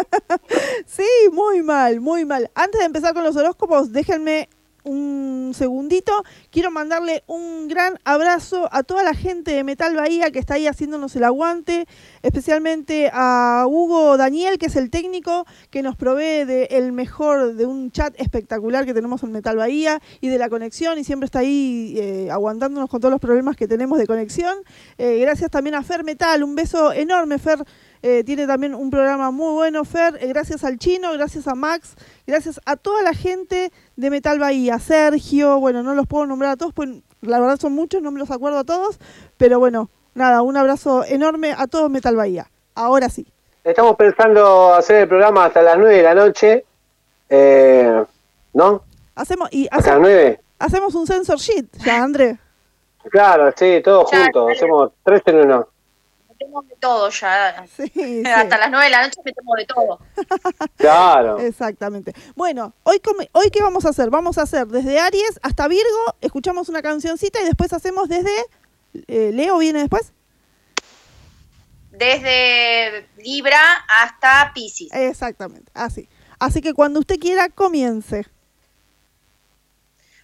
[0.86, 2.51] Sí, muy mal, muy mal.
[2.55, 4.48] Antes de empezar con los horóscopos, déjenme
[4.85, 10.39] un segundito, quiero mandarle un gran abrazo a toda la gente de Metal Bahía que
[10.39, 11.87] está ahí haciéndonos el aguante,
[12.23, 17.67] especialmente a Hugo Daniel, que es el técnico que nos provee de el mejor, de
[17.67, 21.41] un chat espectacular que tenemos en Metal Bahía y de la conexión y siempre está
[21.41, 24.57] ahí eh, aguantándonos con todos los problemas que tenemos de conexión.
[24.99, 27.65] Eh, gracias también a Fer Metal, un beso enorme, Fer.
[28.03, 30.19] Eh, tiene también un programa muy bueno, Fer.
[30.20, 31.95] Eh, gracias al chino, gracias a Max,
[32.27, 36.57] gracias a toda la gente de Metal Bahía, Sergio, bueno, no los puedo nombrar a
[36.57, 36.89] todos, pues
[37.20, 38.99] la verdad son muchos, no me los acuerdo a todos,
[39.37, 42.51] pero bueno, nada, un abrazo enorme a todos Metal Bahía.
[42.74, 43.27] Ahora sí.
[43.62, 46.65] Estamos pensando hacer el programa hasta las 9 de la noche.
[47.29, 48.05] Eh,
[48.55, 48.83] ¿No?
[49.15, 50.41] Hacemos, y ¿Hasta las hacemos, 9?
[50.59, 52.39] hacemos un sensor sheet, ya, André.
[53.11, 54.53] Claro, sí, todos juntos.
[54.53, 55.69] Hacemos tres en uno.
[56.53, 57.65] Metemos de todo ya.
[57.77, 60.01] Sí, Hasta las 9 de la noche metemos de todo.
[60.77, 61.39] Claro.
[61.39, 62.12] Exactamente.
[62.35, 64.11] Bueno, hoy, come- hoy ¿qué vamos a hacer?
[64.11, 68.33] Vamos a hacer desde Aries hasta Virgo, escuchamos una cancioncita y después hacemos desde...
[69.09, 70.12] eh, Leo viene después.
[71.91, 73.61] Desde Libra
[74.03, 74.89] hasta Pisces.
[74.93, 76.09] Exactamente, así.
[76.39, 78.27] Así que cuando usted quiera, comience.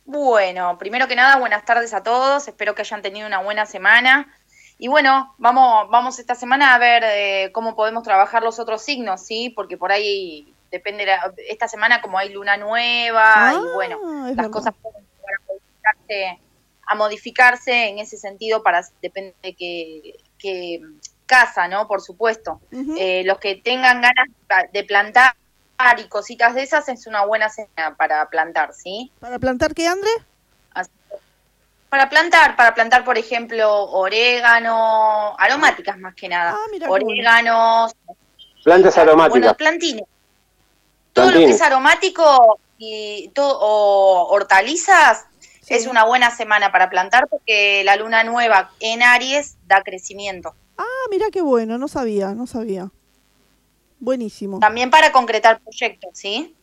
[0.05, 2.49] Bueno, primero que nada, buenas tardes a todos.
[2.49, 4.35] Espero que hayan tenido una buena semana.
[4.79, 9.25] Y bueno, vamos, vamos esta semana a ver eh, cómo podemos trabajar los otros signos,
[9.27, 9.51] ¿sí?
[9.51, 14.37] Porque por ahí depende, la- esta semana como hay luna nueva y bueno, Ah, es
[14.37, 14.51] las verdad.
[14.51, 16.41] cosas pueden llegar a modificarse,
[16.87, 20.81] a modificarse en ese sentido para, depende de que, que
[21.27, 21.89] casa, ¿no?
[21.89, 22.61] Por supuesto.
[22.97, 24.29] Eh, los que tengan ganas
[24.73, 25.35] de plantar
[25.99, 29.11] y cositas de esas es una buena semana para plantar, ¿sí?
[29.21, 30.11] ¿Para plantar qué, André?
[31.89, 36.53] Para plantar, para plantar, por ejemplo, orégano, aromáticas más que nada.
[36.55, 37.07] Ah, mira bueno.
[37.07, 37.95] Oréganos,
[38.63, 39.55] Plantas bueno, aromáticas.
[39.57, 40.05] plantines.
[41.13, 45.25] Todo lo que es aromático y todo, o hortalizas
[45.69, 50.55] es una buena semana para plantar porque la luna nueva en Aries da crecimiento.
[50.77, 52.91] Ah, mira qué bueno, no sabía, no sabía.
[53.99, 54.61] Buenísimo.
[54.61, 56.55] También para concretar proyectos, ¿sí?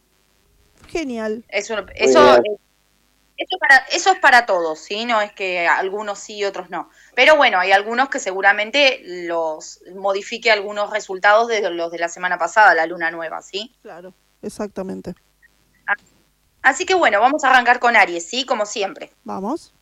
[0.88, 1.44] Genial.
[1.50, 2.42] Eso, eso,
[3.38, 5.06] eso, para, eso es para todos, ¿sí?
[5.06, 6.90] No es que algunos sí y otros no.
[7.16, 12.38] Pero bueno, hay algunos que seguramente los modifique algunos resultados de los de la semana
[12.38, 13.74] pasada, la luna nueva, ¿sí?
[13.82, 15.16] Claro, exactamente.
[16.62, 18.46] Así que bueno, vamos a arrancar con Aries, ¿sí?
[18.46, 19.12] Como siempre.
[19.24, 19.74] Vamos.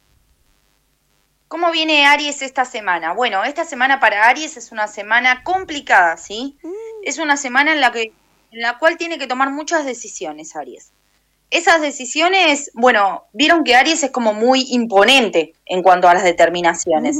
[1.47, 3.13] ¿Cómo viene Aries esta semana?
[3.13, 6.57] Bueno, esta semana para Aries es una semana complicada, ¿sí?
[7.03, 8.11] Es una semana en la que
[8.51, 10.91] en la cual tiene que tomar muchas decisiones Aries.
[11.53, 17.17] Esas decisiones, bueno, vieron que Aries es como muy imponente en cuanto a las determinaciones.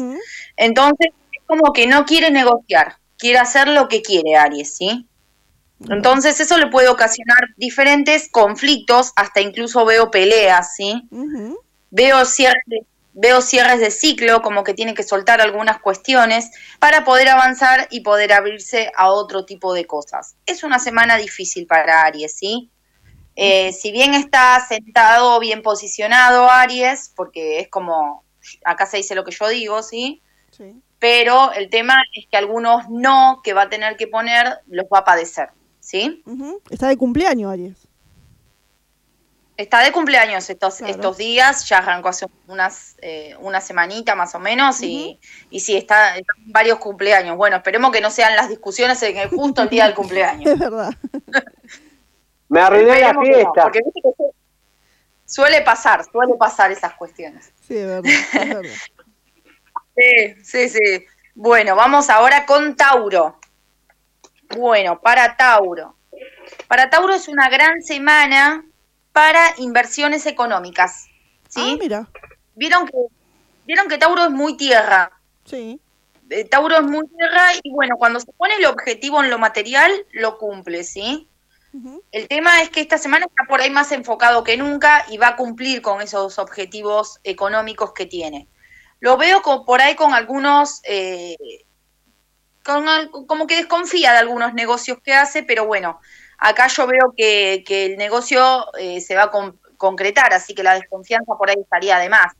[0.57, 5.07] Entonces, es como que no quiere negociar, quiere hacer lo que quiere Aries, ¿sí?
[5.87, 11.07] Entonces, eso le puede ocasionar diferentes conflictos, hasta incluso veo peleas, ¿sí?
[11.91, 12.79] Veo cierres de,
[13.13, 16.49] veo cierres de ciclo, como que tiene que soltar algunas cuestiones
[16.79, 20.37] para poder avanzar y poder abrirse a otro tipo de cosas.
[20.47, 22.71] Es una semana difícil para Aries, ¿sí?
[23.35, 28.23] Eh, si bien está sentado, bien posicionado Aries, porque es como,
[28.63, 30.21] acá se dice lo que yo digo, ¿sí?
[30.51, 30.75] Sí.
[30.99, 34.99] Pero el tema es que algunos no que va a tener que poner los va
[34.99, 35.49] a padecer,
[35.79, 36.23] ¿sí?
[36.69, 37.87] Está de cumpleaños, Aries.
[39.55, 44.39] Está de cumpleaños estos, estos días, ya arrancó hace unas, eh, una semanita más o
[44.39, 45.19] menos y,
[45.51, 47.37] y sí, está, están varios cumpleaños.
[47.37, 50.45] Bueno, esperemos que no sean las discusiones en el justo el día del cumpleaños.
[50.53, 50.93] Es verdad.
[52.53, 53.63] Me arruiné la Esperemos que no, fiesta.
[53.63, 53.81] porque
[55.25, 57.51] suele pasar, suele pasar esas cuestiones.
[57.67, 58.11] Sí, es verdad.
[58.33, 58.61] Es verdad.
[59.95, 61.05] Sí, sí, sí.
[61.35, 63.39] Bueno, vamos ahora con Tauro.
[64.57, 65.95] Bueno, para Tauro.
[66.67, 68.65] Para Tauro es una gran semana
[69.11, 71.05] para inversiones económicas.
[71.47, 71.73] ¿Sí?
[71.75, 72.07] Ah, mira.
[72.55, 72.97] Vieron que,
[73.65, 75.11] vieron que Tauro es muy tierra.
[75.45, 75.79] Sí.
[76.31, 79.91] Eh, Tauro es muy tierra y bueno, cuando se pone el objetivo en lo material,
[80.11, 81.27] lo cumple, ¿sí?
[82.11, 85.29] El tema es que esta semana está por ahí más enfocado que nunca y va
[85.29, 88.47] a cumplir con esos objetivos económicos que tiene.
[88.99, 91.35] Lo veo por ahí con algunos, eh,
[92.63, 92.85] con
[93.27, 95.99] como que desconfía de algunos negocios que hace, pero bueno,
[96.37, 100.63] acá yo veo que, que el negocio eh, se va a con- concretar, así que
[100.63, 102.33] la desconfianza por ahí estaría de más.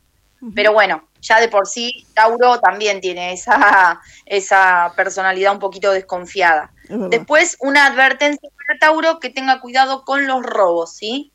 [0.54, 6.70] Pero bueno, ya de por sí, Tauro también tiene esa, esa personalidad un poquito desconfiada.
[6.88, 11.32] Después, una advertencia para Tauro que tenga cuidado con los robos, ¿sí?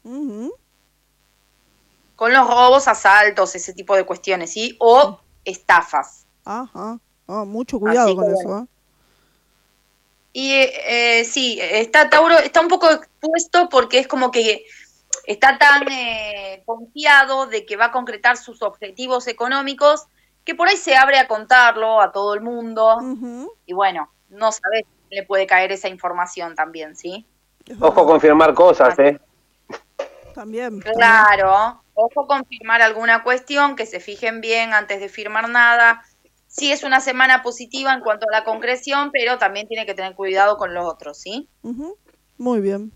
[2.15, 4.75] Con los robos, asaltos, ese tipo de cuestiones, ¿sí?
[4.79, 6.25] O estafas.
[6.45, 6.99] Ajá.
[7.27, 8.59] Ah, mucho cuidado Así con que eso.
[8.59, 8.65] ¿eh?
[10.33, 14.65] Y eh, sí, está Tauro, está un poco expuesto porque es como que
[15.25, 20.07] está tan, eh, confiado de que va a concretar sus objetivos económicos,
[20.43, 22.97] que por ahí se abre a contarlo a todo el mundo.
[23.65, 27.25] Y bueno, no sabes si le puede caer esa información también, ¿sí?
[27.79, 29.19] Ojo con firmar cosas, ¿eh?
[30.33, 30.79] También.
[30.79, 36.03] Claro, ojo con firmar alguna cuestión, que se fijen bien antes de firmar nada.
[36.47, 40.15] Sí es una semana positiva en cuanto a la concreción, pero también tiene que tener
[40.15, 41.47] cuidado con los otros, ¿sí?
[42.37, 42.91] Muy bien.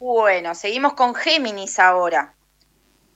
[0.00, 2.34] Bueno, seguimos con Géminis ahora.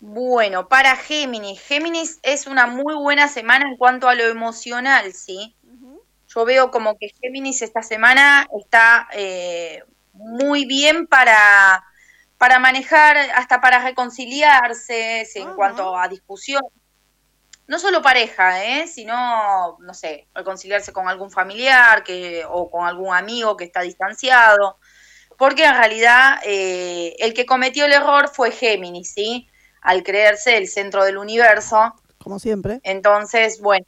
[0.01, 5.57] Bueno, para Géminis, Géminis es una muy buena semana en cuanto a lo emocional, ¿sí?
[6.29, 9.83] Yo veo como que Géminis esta semana está eh,
[10.13, 11.83] muy bien para,
[12.37, 16.63] para manejar, hasta para reconciliarse sí, en cuanto a discusión.
[17.67, 18.87] No solo pareja, ¿eh?
[18.89, 24.77] sino, no sé, reconciliarse con algún familiar que, o con algún amigo que está distanciado.
[25.37, 29.49] Porque en realidad eh, el que cometió el error fue Géminis, ¿sí?
[29.81, 31.95] Al creerse el centro del universo.
[32.19, 32.81] Como siempre.
[32.85, 33.87] Entonces, bueno,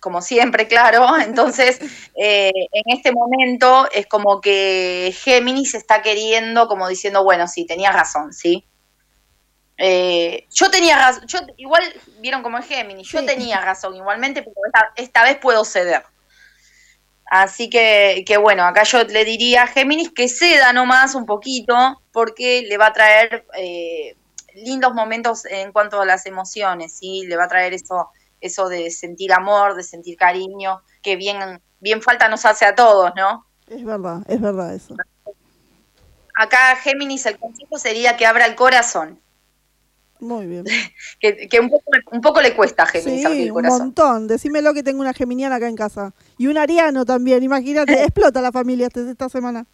[0.00, 1.06] como siempre, claro.
[1.20, 1.80] Entonces,
[2.14, 7.92] eh, en este momento es como que Géminis está queriendo, como diciendo, bueno, sí, tenía
[7.92, 8.64] razón, ¿sí?
[9.80, 11.82] Eh, yo tenía razón, yo, igual
[12.18, 16.02] vieron como es Géminis, yo tenía razón igualmente, pero esta, esta vez puedo ceder.
[17.30, 21.74] Así que, que bueno, acá yo le diría a Géminis que ceda nomás un poquito,
[22.12, 24.16] porque le va a traer eh,
[24.54, 27.26] lindos momentos en cuanto a las emociones, ¿sí?
[27.26, 28.08] Le va a traer eso,
[28.40, 33.12] eso de sentir amor, de sentir cariño, que bien, bien falta nos hace a todos,
[33.14, 33.46] ¿no?
[33.68, 34.96] Es verdad, es verdad eso.
[36.34, 39.20] Acá Géminis el consejo sería que abra el corazón,
[40.20, 40.64] Muy bien.
[41.20, 43.78] que, que un, poco, un poco le cuesta a Géminis abrir Sí, el un corazón.
[43.78, 44.28] montón.
[44.28, 46.12] Decímelo que tengo una geminiana acá en casa.
[46.36, 47.92] Y un ariano también, imagínate.
[48.04, 49.64] explota la familia este- esta semana.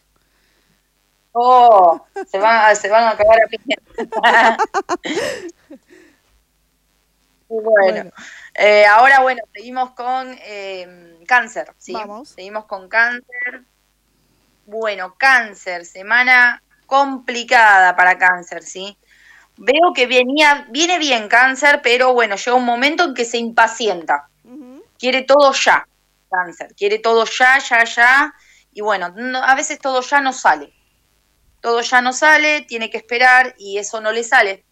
[1.33, 2.01] Oh,
[2.31, 3.77] se van, a- se van a cagar a piña.
[7.49, 8.11] bueno,
[8.55, 11.93] eh, ahora bueno, seguimos con eh, cáncer, ¿sí?
[11.93, 12.31] Vamos.
[12.31, 13.63] Seguimos con cáncer.
[14.67, 18.97] Bueno, cáncer, semana complicada para cáncer, ¿sí?
[19.57, 24.29] Veo que venía, viene bien cáncer, pero bueno, llega un momento en que se impacienta.
[24.99, 25.87] Quiere todo ya,
[26.31, 26.75] cáncer.
[26.77, 28.35] Quiere todo ya, ya, ya.
[28.73, 30.73] Y bueno, no- a veces todo ya no sale.
[31.61, 34.65] Todo ya no sale, tiene que esperar y eso no le sale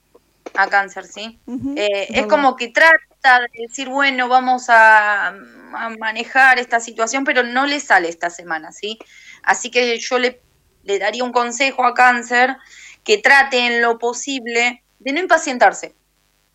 [0.54, 1.38] a cáncer, ¿sí?
[1.78, 7.42] Eh, es como que trata de decir, bueno, vamos a, a manejar esta situación, pero
[7.44, 8.98] no le sale esta semana, ¿sí?
[9.42, 10.40] Así que yo le,
[10.82, 12.56] le daría un consejo a cáncer
[13.04, 15.94] que trate en lo posible de no impacientarse,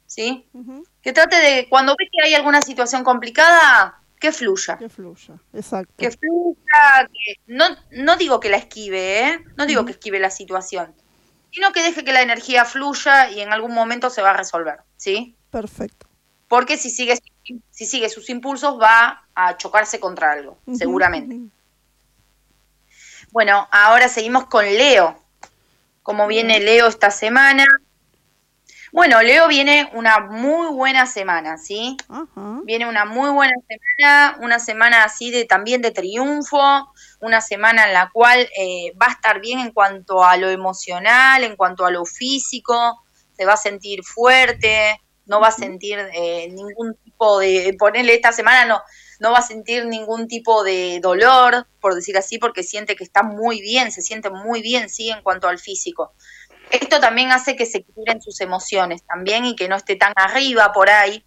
[0.06, 0.48] ¿sí?
[1.02, 4.78] Que trate de, cuando ve que hay alguna situación complicada, que fluya.
[4.78, 5.94] Que fluya, exacto.
[5.98, 9.46] Que fluya, que no, no digo que la esquive, ¿eh?
[9.56, 10.94] No digo que esquive la situación,
[11.52, 14.80] sino que deje que la energía fluya y en algún momento se va a resolver,
[14.96, 15.36] ¿sí?
[15.52, 16.08] Perfecto.
[16.48, 17.20] Porque si sigue,
[17.72, 21.52] si sigue sus impulsos va a chocarse contra algo, seguramente.
[23.32, 25.22] Bueno, ahora seguimos con Leo.
[26.08, 27.66] ¿Cómo viene Leo esta semana?
[28.94, 31.98] Bueno, Leo viene una muy buena semana, ¿sí?
[32.64, 37.94] Viene una muy buena semana, una semana así de también de triunfo, una semana en
[37.94, 41.92] la cual eh, va a estar bien en cuanto a lo emocional, en cuanto a
[41.92, 43.04] lo físico,
[43.36, 48.32] se va a sentir fuerte, no va a sentir eh, ningún tipo de, ponerle esta
[48.32, 48.82] semana no,
[49.20, 53.24] no va a sentir ningún tipo de dolor, por decir así, porque siente que está
[53.24, 56.14] muy bien, se siente muy bien, sí, en cuanto al físico.
[56.70, 60.72] Esto también hace que se equilibren sus emociones también y que no esté tan arriba
[60.74, 61.24] por ahí,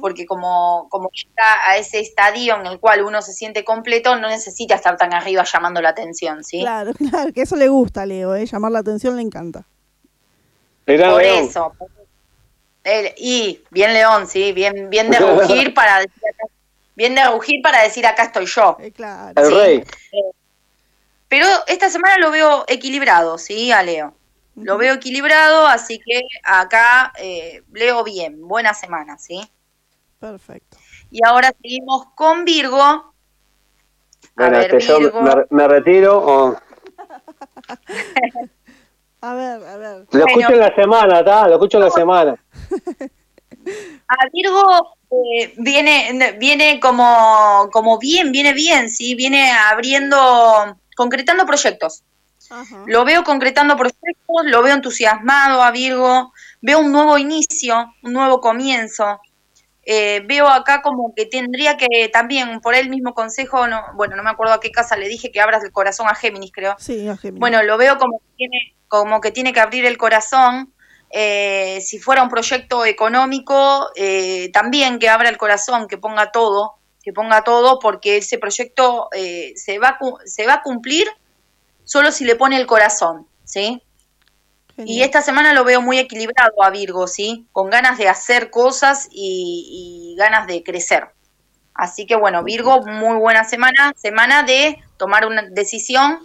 [0.00, 4.28] porque como, como llega a ese estadio en el cual uno se siente completo, no
[4.28, 6.60] necesita estar tan arriba llamando la atención, ¿sí?
[6.60, 8.46] Claro, claro, que eso le gusta a Leo, ¿eh?
[8.46, 9.66] llamar la atención le encanta.
[10.86, 11.72] Por eso.
[12.82, 16.44] El- y bien León, sí, bien, bien de rugir para decir acá,
[16.98, 18.76] bien de rugir para decir acá estoy yo.
[18.80, 19.40] Eh, claro.
[19.40, 19.84] El rey.
[21.28, 24.14] Pero esta semana lo veo equilibrado, sí, a Leo.
[24.56, 29.48] Lo veo equilibrado, así que acá eh, leo bien, buena semana, ¿sí?
[30.18, 30.76] Perfecto.
[31.12, 32.80] Y ahora seguimos con Virgo.
[32.82, 33.12] A
[34.34, 35.22] Bueno, ver, este, yo Virgo.
[35.22, 36.56] me, me retiro o
[39.20, 40.06] A ver, a ver.
[40.10, 41.46] lo escucho en la semana, ¿está?
[41.46, 42.44] Lo escucho en la semana.
[44.08, 49.14] A Virgo eh, viene, viene como, como bien, viene bien, ¿sí?
[49.14, 52.02] Viene abriendo, concretando proyectos.
[52.86, 56.32] Lo veo concretando proyectos, lo veo entusiasmado a Virgo,
[56.62, 59.20] veo un nuevo inicio, un nuevo comienzo.
[59.84, 64.22] Eh, veo acá como que tendría que también, por el mismo consejo, no, bueno, no
[64.22, 66.74] me acuerdo a qué casa le dije que abras el corazón a Géminis, creo.
[66.78, 67.40] Sí, a Géminis.
[67.40, 70.74] Bueno, lo veo como que tiene, como que tiene que abrir el corazón
[71.10, 76.74] Eh, si fuera un proyecto económico, eh, también que abra el corazón, que ponga todo,
[77.02, 81.08] que ponga todo, porque ese proyecto eh, se, va, se va a cumplir
[81.84, 83.82] solo si le pone el corazón, ¿sí?
[84.76, 87.48] Y esta semana lo veo muy equilibrado a Virgo, ¿sí?
[87.50, 91.08] Con ganas de hacer cosas y, y ganas de crecer.
[91.74, 96.20] Así que bueno, Virgo, muy buena semana, semana de tomar una decisión,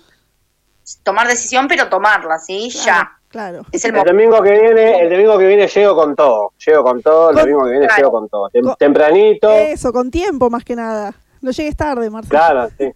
[1.03, 2.69] tomar decisión, pero tomarla, ¿sí?
[2.69, 3.19] ya.
[3.33, 3.63] Claro.
[3.71, 7.01] Es el El domingo que viene, el domingo que viene llego con todo, llego con
[7.01, 7.99] todo, el Con- domingo que viene claro.
[7.99, 8.49] llego con todo.
[8.51, 11.15] Tem- Con- tempranito, Eso, con tiempo más que nada.
[11.41, 12.29] No llegues tarde, Marcelo.
[12.39, 12.93] claro, sí.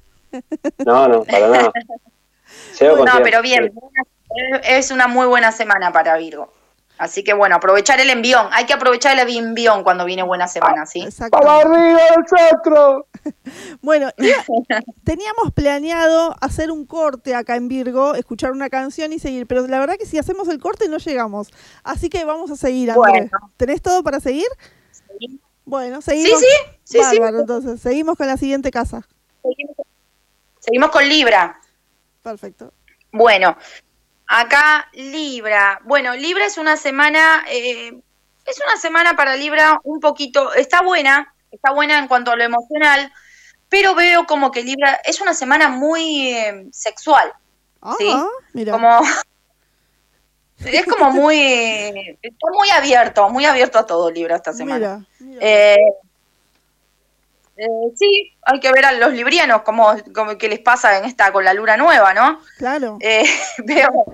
[0.85, 1.72] No, no, para nada.
[2.80, 4.30] Llego con No, tiempo, pero bien, sí.
[4.69, 6.53] es una muy buena semana para Virgo.
[6.98, 8.48] Así que bueno, aprovechar el envión.
[8.52, 11.07] Hay que aprovechar el envión cuando viene buena semana, ¿sí?
[11.32, 13.06] ¡Vamos arriba nosotros!
[13.82, 14.10] Bueno,
[15.03, 19.80] teníamos planeado hacer un corte acá en Virgo, escuchar una canción y seguir, pero la
[19.80, 21.49] verdad que si hacemos el corte no llegamos.
[21.84, 23.30] Así que vamos a seguir, Andrés.
[23.57, 24.48] ¿Tenés todo para seguir?
[25.65, 26.40] Bueno, seguimos.
[26.40, 27.19] Sí, sí, sí, sí.
[27.19, 29.06] Bárbaro, entonces, seguimos con la siguiente casa.
[30.60, 31.60] Seguimos con Libra.
[32.24, 32.72] Perfecto.
[33.11, 33.57] Bueno,
[34.28, 35.80] acá Libra.
[35.84, 37.99] Bueno, Libra es una semana, eh,
[38.45, 42.44] es una semana para Libra un poquito, está buena, está buena en cuanto a lo
[42.44, 43.12] emocional,
[43.70, 47.34] pero veo como que Libra es una semana muy eh, sexual.
[47.98, 48.10] ¿sí?
[48.14, 48.74] Ah, mira.
[48.74, 49.02] Como
[50.66, 55.06] es como muy está muy abierto, muy abierto a todo Libra esta semana.
[55.40, 55.78] Eh,
[57.58, 61.32] eh, sí, hay que ver a los librianos cómo, cómo qué les pasa en esta
[61.32, 62.40] con la luna nueva, ¿no?
[62.58, 62.98] Claro.
[63.02, 63.24] Eh,
[63.66, 64.06] veo,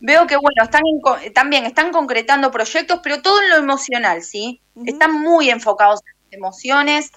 [0.00, 0.82] veo que bueno, están
[1.34, 4.62] también están concretando proyectos, pero todo en lo emocional, ¿sí?
[4.86, 7.10] Están muy enfocados en las emociones.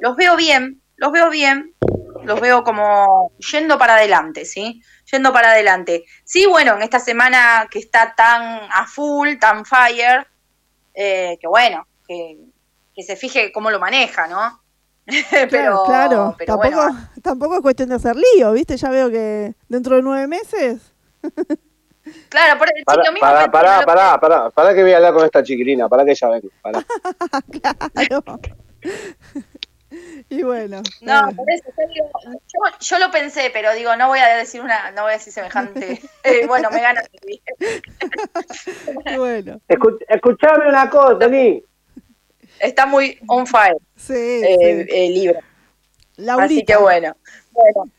[0.00, 1.74] Los veo bien, los veo bien,
[2.22, 4.82] los veo como yendo para adelante, ¿sí?
[5.10, 6.04] Yendo para adelante.
[6.22, 10.28] Sí, bueno, en esta semana que está tan a full, tan fire,
[10.94, 12.38] eh, que bueno, que,
[12.94, 14.60] que se fije cómo lo maneja, ¿no?
[15.30, 16.34] pero, claro, claro.
[16.38, 18.76] pero tampoco, bueno, tampoco es cuestión de hacer lío, ¿viste?
[18.76, 20.92] Ya veo que dentro de nueve meses.
[22.28, 24.96] claro, por, sí, Pará, lo mismo pará, que- pará, pará, pará, pará que voy a
[24.96, 26.84] hablar con esta chiquilina, pará que ya vengo, pará.
[27.50, 28.22] Claro.
[30.28, 30.82] y bueno.
[31.00, 31.36] No, claro.
[31.36, 34.90] por eso yo, digo, yo, yo lo pensé, pero digo, no voy a decir una,
[34.90, 36.02] no voy a decir semejante.
[36.24, 37.02] eh, bueno, me gana.
[39.16, 39.60] bueno.
[39.68, 41.62] Escu- escuchame una cosa, Ni.
[42.60, 43.76] Está muy on fire.
[43.96, 45.40] Sí, eh, eh, Libra.
[46.16, 46.44] Laurita.
[46.46, 47.16] Así que bueno.
[47.52, 47.90] Bueno.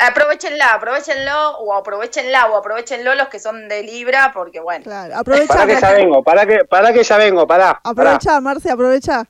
[0.00, 4.84] Aprovechenla, aprovechenlo, o aprovechenla, o aprovechenlo los que son de Libra, porque bueno.
[4.84, 5.54] Claro, aprovecha.
[5.54, 7.80] Pará que ya vengo, pará que, pará que ya vengo, pará.
[7.82, 9.26] Aprovecha, Marce, aprovecha.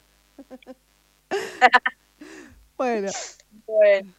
[2.77, 3.11] bueno.
[3.67, 4.13] Bueno.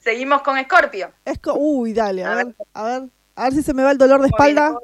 [0.00, 1.12] Seguimos con Escorpio.
[1.24, 3.02] Es co- Uy, dale, a ver, a ver.
[3.36, 4.74] A ver si se me va el dolor de espalda.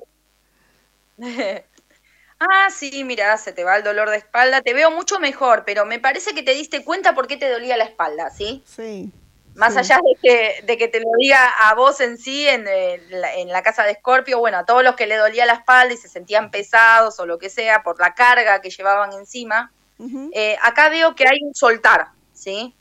[2.41, 4.61] ah, sí, mira, se te va el dolor de espalda.
[4.63, 7.77] Te veo mucho mejor, pero me parece que te diste cuenta por qué te dolía
[7.77, 8.63] la espalda, ¿sí?
[8.67, 9.13] Sí.
[9.57, 13.03] Más allá de que, de que te lo diga a vos en sí, en, eh,
[13.11, 15.93] la, en la casa de Escorpio, bueno, a todos los que le dolía la espalda
[15.93, 19.73] y se sentían pesados o lo que sea por la carga que llevaban encima,
[20.33, 22.75] eh, acá veo que hay un soltar, ¿sí?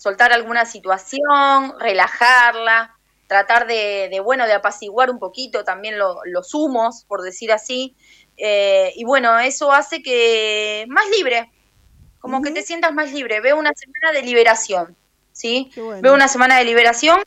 [0.00, 2.96] Soltar alguna situación, relajarla,
[3.28, 7.94] tratar de, de, bueno, de apaciguar un poquito también lo- los humos, por decir así.
[8.38, 11.50] Eh, y bueno, eso hace que más libre,
[12.20, 13.40] como que te sientas más libre.
[13.40, 14.96] Veo una semana de liberación,
[15.32, 15.70] ¿sí?
[16.00, 17.20] Veo una semana de liberación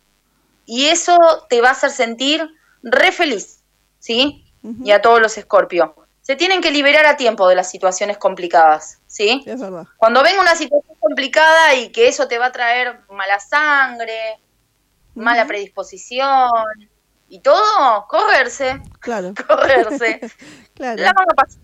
[0.66, 1.18] y eso
[1.50, 2.50] te va a hacer sentir
[2.82, 3.62] re feliz,
[4.00, 4.46] ¿sí?
[4.84, 5.92] Y a todos los escorpios.
[6.22, 9.44] Se tienen que liberar a tiempo de las situaciones complicadas, ¿sí?
[9.46, 9.88] Es verdad.
[9.98, 14.38] Cuando venga una situación complicada y que eso te va a traer mala sangre,
[15.16, 16.50] mala predisposición
[17.32, 19.34] y todo, correrse, Claro.
[19.48, 20.20] correrse.
[20.76, 21.02] Claro.
[21.02, 21.62] La van a pasar,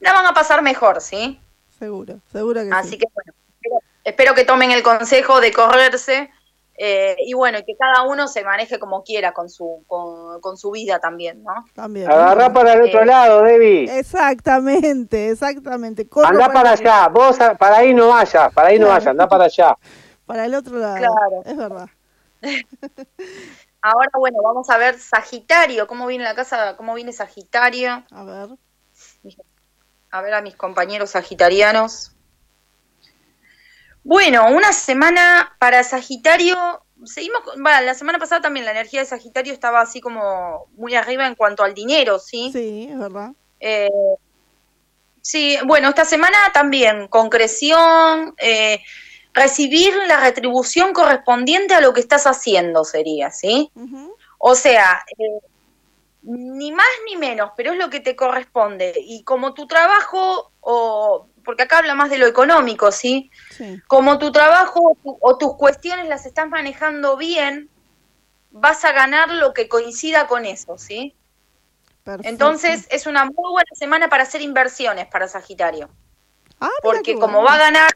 [0.00, 1.40] la van a pasar mejor, ¿sí?
[1.78, 2.98] Seguro, seguro que Así sí.
[2.98, 6.30] que bueno, espero, espero que tomen el consejo de correrse
[6.78, 10.56] eh, y bueno, y que cada uno se maneje como quiera con su, con, con
[10.56, 11.64] su vida también, ¿no?
[11.74, 12.08] También.
[12.10, 13.98] Agarrá para el otro Eh, lado, Debbie.
[13.98, 16.06] Exactamente, exactamente.
[16.08, 19.26] Corro Andá para allá, vos a- para ahí no vayas, para ahí no vayas, andá
[19.28, 19.76] para allá.
[20.26, 20.96] Para el otro lado.
[20.96, 21.42] Claro.
[21.44, 21.88] Es verdad.
[23.88, 28.04] Ahora, bueno, vamos a ver Sagitario, cómo viene la casa, cómo viene Sagitario.
[28.10, 28.48] A ver.
[30.10, 32.10] A ver a mis compañeros sagitarianos.
[34.02, 36.56] Bueno, una semana para Sagitario.
[37.04, 40.96] Seguimos, con- bueno, la semana pasada también la energía de Sagitario estaba así como muy
[40.96, 42.50] arriba en cuanto al dinero, ¿sí?
[42.52, 43.34] Sí, es verdad.
[43.60, 43.88] Eh,
[45.22, 48.80] sí, bueno, esta semana también, concreción, eh,
[49.36, 53.70] recibir la retribución correspondiente a lo que estás haciendo sería, ¿sí?
[54.38, 55.38] O sea, eh,
[56.22, 58.94] ni más ni menos, pero es lo que te corresponde.
[58.96, 63.30] Y como tu trabajo, o porque acá habla más de lo económico, ¿sí?
[63.50, 63.80] Sí.
[63.86, 67.68] Como tu trabajo o tu- o tus cuestiones las estás manejando bien,
[68.50, 71.14] vas a ganar lo que coincida con eso, ¿sí?
[72.02, 72.28] Perfecto.
[72.28, 75.88] Entonces es una muy buena semana para hacer inversiones para Sagitario.
[76.60, 77.90] Ah, Porque como va a ganar,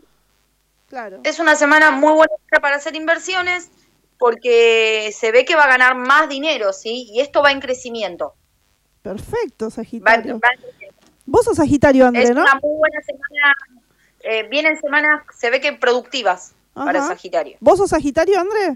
[0.90, 1.20] Claro.
[1.22, 3.70] es una semana muy buena para hacer inversiones
[4.18, 7.06] porque se ve que va a ganar más dinero, ¿sí?
[7.12, 8.34] Y esto va en crecimiento.
[9.00, 10.38] Perfecto, Sagitario.
[10.38, 10.50] va.
[11.24, 12.42] Vos sos Sagitario, André, es ¿no?
[12.42, 13.54] una muy buena semana.
[14.24, 17.08] eh, vienen semanas, se ve que productivas para Ajá.
[17.08, 17.56] Sagitario.
[17.60, 18.74] ¿Vos sos Sagitario, André?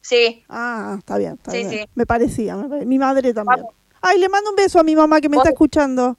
[0.00, 1.70] Sí, Ah, está bien, está Sí, bien.
[1.70, 1.84] sí.
[1.94, 3.64] Me parecía, me mi madre también.
[4.00, 6.16] Ay, le mando un beso a mi mamá que me está escuchando.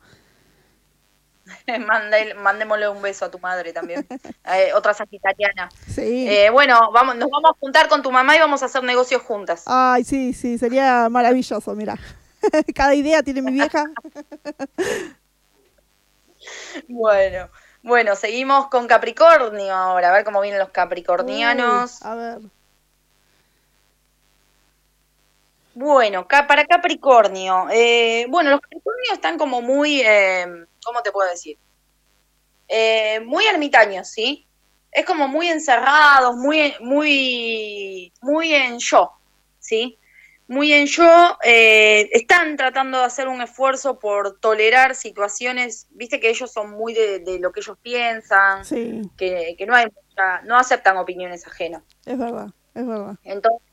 [2.37, 4.05] Mandémosle un beso a tu madre también.
[4.45, 5.69] Eh, otra sagitariana.
[5.87, 6.27] Sí.
[6.27, 9.21] Eh, bueno, vamos, nos vamos a juntar con tu mamá y vamos a hacer negocios
[9.21, 9.63] juntas.
[9.65, 11.97] Ay, sí, sí, sería maravilloso, mira.
[12.75, 13.85] Cada idea tiene mi vieja.
[16.89, 17.49] Bueno,
[17.83, 22.01] bueno, seguimos con Capricornio ahora, a ver cómo vienen los capricornianos.
[22.01, 22.39] Uy, a ver.
[25.75, 30.45] Bueno, para Capricornio, eh, bueno, los Capricornios están como muy, eh,
[30.83, 31.57] ¿cómo te puedo decir?
[32.67, 34.47] Eh, muy ermitaños, ¿sí?
[34.91, 39.11] Es como muy encerrados, muy, muy, muy en yo,
[39.59, 39.97] ¿sí?
[40.47, 46.29] Muy en yo, eh, están tratando de hacer un esfuerzo por tolerar situaciones, viste que
[46.29, 50.41] ellos son muy de, de lo que ellos piensan, Sí, que, que no hay mucha-
[50.43, 51.81] no aceptan opiniones ajenas.
[52.05, 53.15] es verdad, es verdad.
[53.23, 53.67] Entonces,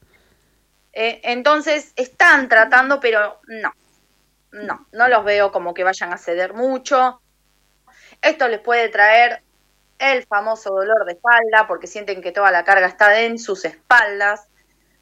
[0.93, 3.73] eh, entonces están tratando, pero no,
[4.53, 7.21] no, no los veo como que vayan a ceder mucho.
[8.23, 9.43] Esto les puede traer
[9.99, 14.47] el famoso dolor de espalda, porque sienten que toda la carga está en sus espaldas.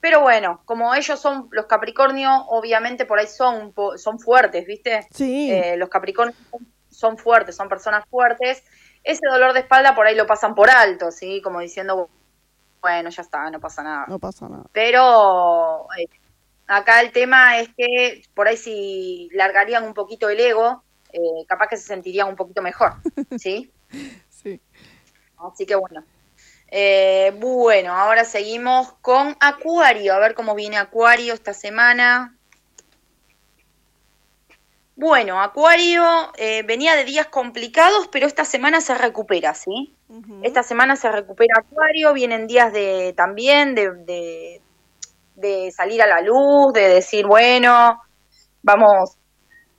[0.01, 5.07] Pero bueno, como ellos son los Capricornio, obviamente por ahí son, son fuertes, ¿viste?
[5.13, 5.51] Sí.
[5.53, 8.63] Eh, los Capricornios son- son fuertes, son personas fuertes.
[9.05, 11.41] Ese dolor de espalda por ahí lo pasan por alto, ¿sí?
[11.43, 12.09] Como diciendo,
[12.81, 14.07] bueno, ya está, no pasa nada.
[14.09, 14.65] No pasa nada.
[14.73, 16.09] Pero eh,
[16.67, 20.83] acá el tema es que por ahí si largarían un poquito el ego,
[21.13, 22.95] eh, capaz que se sentirían un poquito mejor,
[23.39, 23.73] ¿sí?
[24.29, 24.61] Sí.
[25.39, 26.05] Así que bueno.
[26.71, 32.38] Eh, bueno, ahora seguimos con Acuario, a ver cómo viene Acuario esta semana.
[35.01, 36.03] Bueno, Acuario
[36.37, 39.95] eh, venía de días complicados, pero esta semana se recupera, ¿sí?
[40.43, 44.61] Esta semana se recupera Acuario, vienen días de también de, de,
[45.37, 48.03] de salir a la luz, de decir, bueno,
[48.61, 49.17] vamos,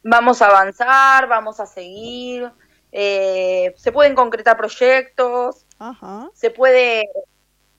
[0.04, 2.50] vamos a avanzar, vamos a seguir,
[2.94, 5.66] eh, se pueden concretar proyectos,
[6.34, 7.10] se puede,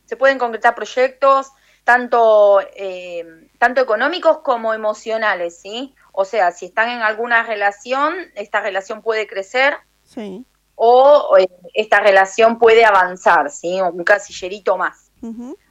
[0.04, 1.52] se pueden concretar proyectos
[1.84, 3.24] tanto, eh,
[3.58, 5.94] tanto económicos como emocionales, ¿sí?
[6.12, 10.44] O sea, si están en alguna relación, esta relación puede crecer Sí.
[10.74, 13.80] o eh, esta relación puede avanzar, ¿sí?
[13.80, 15.10] Un casillerito más.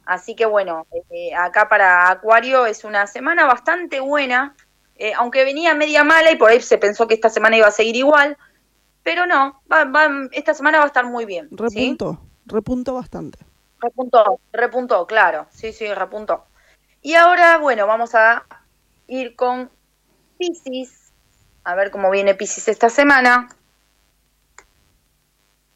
[0.06, 4.54] Así que bueno, eh, acá para Acuario es una semana bastante buena,
[4.96, 7.72] eh, aunque venía media mala y por ahí se pensó que esta semana iba a
[7.72, 8.36] seguir igual,
[9.02, 11.48] pero no, va- va- esta semana va a estar muy bien.
[11.48, 11.56] ¿sí?
[11.56, 13.38] Repunto, repunto bastante.
[13.80, 16.44] Repuntó, repuntó, claro, sí, sí, repuntó.
[17.02, 18.44] Y ahora, bueno, vamos a
[19.06, 19.70] ir con
[20.40, 21.12] Pisces,
[21.64, 23.50] a ver cómo viene Pisces esta semana.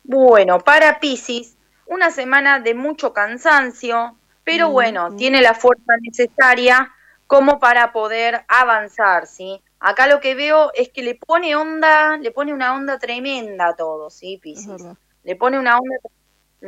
[0.02, 6.90] Bueno, para Pisces, una semana de mucho cansancio, pero bueno, tiene la fuerza necesaria
[7.26, 9.62] como para poder avanzar, ¿sí?
[9.80, 13.76] Acá lo que veo es que le pone onda, le pone una onda tremenda a
[13.76, 14.82] todo, ¿sí, Pisces?
[15.24, 15.96] Le pone una onda,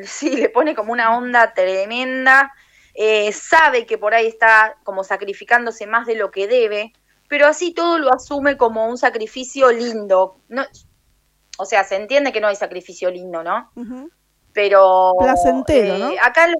[0.04, 2.52] sí, le pone como una onda tremenda,
[2.92, 6.92] eh, sabe que por ahí está como sacrificándose más de lo que debe,
[7.28, 10.38] pero así todo lo asume como un sacrificio lindo.
[10.48, 10.64] No,
[11.58, 13.70] o sea, se entiende que no hay sacrificio lindo, ¿no?
[14.52, 15.12] Pero...
[15.18, 16.10] Placentero, ¿no?
[16.12, 16.58] eh, Acá lo-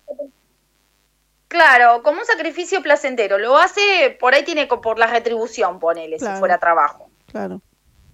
[1.49, 3.39] Claro, como un sacrificio placentero.
[3.39, 6.35] Lo hace, por ahí tiene por la retribución, ponele, Claro.
[6.35, 7.09] si fuera trabajo.
[7.27, 7.63] Claro.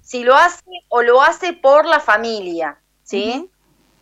[0.03, 3.49] Si lo hace o lo hace por la familia, ¿sí?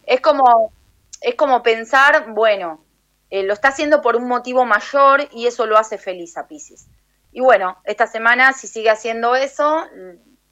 [0.07, 0.73] Es como,
[1.21, 2.83] es como pensar, bueno,
[3.31, 6.87] eh, lo está haciendo por un motivo mayor y eso lo hace feliz a Pisces.
[7.33, 9.87] Y bueno, esta semana, si sigue haciendo eso,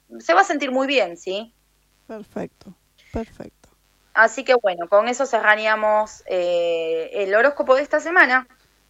[0.09, 1.53] mm, se va a sentir muy bien, ¿sí?
[2.07, 2.73] Perfecto,
[3.11, 3.69] perfecto.
[4.13, 8.47] Así que bueno, con eso cerraríamos eh, el horóscopo de esta semana.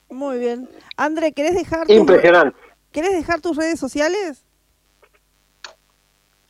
[0.10, 0.70] Muy bien.
[0.98, 2.54] André, ¿querés dejar, tus-.
[2.92, 4.44] ¿querés dejar tus redes sociales?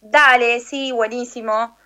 [0.02, 1.78] Dale, sí, buenísimo.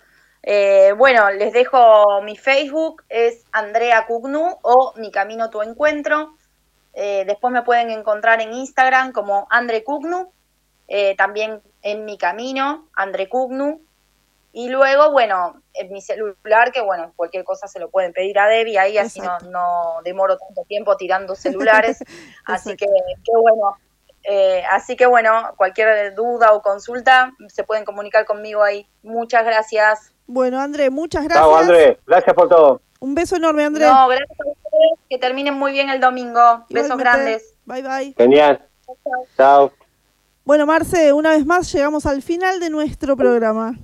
[0.42, 6.36] Eh, bueno, les dejo mi Facebook, es Andrea Cugnu o Mi Camino Tu Encuentro.
[6.94, 10.32] Eh, después me pueden encontrar en Instagram como Andre Cugnu.
[10.86, 13.80] eh, también En mi camino, André Cugnu.
[14.52, 18.46] Y luego, bueno, en mi celular, que bueno, cualquier cosa se lo pueden pedir a
[18.46, 21.98] Debbie ahí, así no, no demoro tanto tiempo tirando celulares.
[22.46, 23.76] así que, qué bueno.
[24.22, 28.88] Eh, así que bueno, cualquier duda o consulta se pueden comunicar conmigo ahí.
[29.02, 30.12] Muchas gracias.
[30.26, 31.44] Bueno, André, muchas gracias.
[31.44, 31.98] Chao, André.
[32.06, 32.80] Gracias por todo.
[33.04, 33.84] Un beso enorme, André.
[33.84, 34.98] No, gracias a ustedes.
[35.10, 36.64] Que terminen muy bien el domingo.
[36.70, 37.54] Besos grandes.
[37.66, 38.14] Bye, bye.
[38.16, 38.66] Genial.
[39.36, 39.72] Chao.
[40.46, 43.74] Bueno, Marce, una vez más llegamos al final de nuestro programa.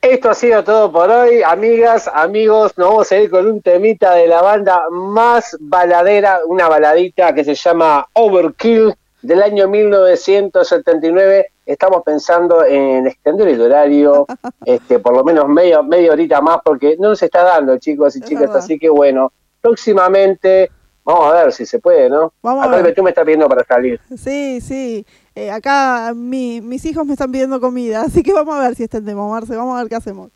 [0.00, 2.72] Esto ha sido todo por hoy, amigas, amigos.
[2.78, 7.44] Nos vamos a ir con un temita de la banda más baladera, una baladita que
[7.44, 11.50] se llama Overkill del año 1979.
[11.66, 14.24] Estamos pensando en extender el horario,
[14.64, 18.20] este, por lo menos medio, media horita más, porque no nos está dando, chicos y
[18.20, 18.42] chicas.
[18.42, 18.56] verdad.
[18.58, 20.70] Así que bueno, próximamente
[21.04, 22.32] vamos a ver si se puede, ¿no?
[22.42, 22.82] Vamos a ver.
[22.84, 24.00] Betún me está pidiendo para salir.
[24.16, 25.04] Sí, sí.
[25.34, 28.84] Eh, acá mi- mis hijos me están pidiendo comida, así que vamos a ver si
[28.84, 29.54] extendemos, Marce.
[29.56, 30.30] Vamos a ver qué hacemos.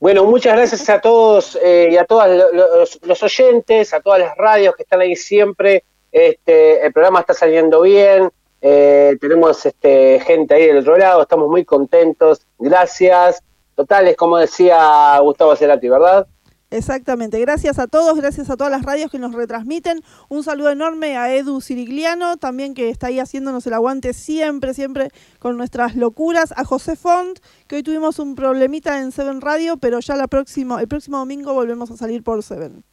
[0.00, 4.36] Bueno, muchas gracias a todos eh, y a todos los, los oyentes, a todas las
[4.36, 5.84] radios que están ahí siempre.
[6.10, 8.28] Este, el programa está saliendo bien,
[8.64, 12.46] eh, tenemos este, gente ahí del otro lado, estamos muy contentos.
[12.58, 13.42] Gracias.
[13.74, 16.28] Totales, como decía Gustavo Cerati, ¿verdad?
[16.70, 17.40] Exactamente.
[17.40, 20.00] Gracias a todos, gracias a todas las radios que nos retransmiten.
[20.28, 25.10] Un saludo enorme a Edu Sirigliano, también que está ahí haciéndonos el aguante siempre, siempre
[25.38, 26.54] con nuestras locuras.
[26.56, 30.80] A José Font, que hoy tuvimos un problemita en Seven Radio, pero ya la próxima,
[30.80, 32.84] el próximo domingo volvemos a salir por Seven.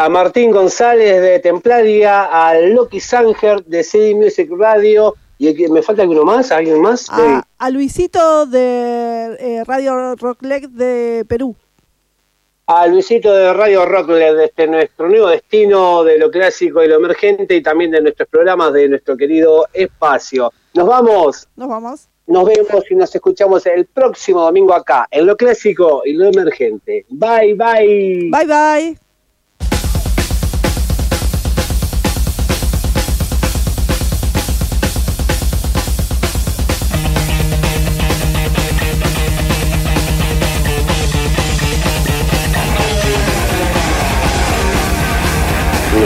[0.00, 5.14] A Martín González de Templaria, a Loki Sanger de CD Music Radio.
[5.36, 6.50] ¿Y me falta alguno más?
[6.50, 7.06] ¿Alguien más?
[7.10, 11.54] A, a Luisito de eh, Radio Rockleg de Perú.
[12.66, 16.96] a Luisito de Radio Rock, de este, nuestro nuevo destino de lo clásico y lo
[16.96, 20.50] emergente y también de nuestros programas de nuestro querido espacio.
[20.72, 22.08] Nos vamos, Nos vamos.
[22.26, 27.04] nos vemos y nos escuchamos el próximo domingo acá, en lo clásico y lo emergente.
[27.10, 28.30] Bye, bye.
[28.30, 29.09] Bye, bye.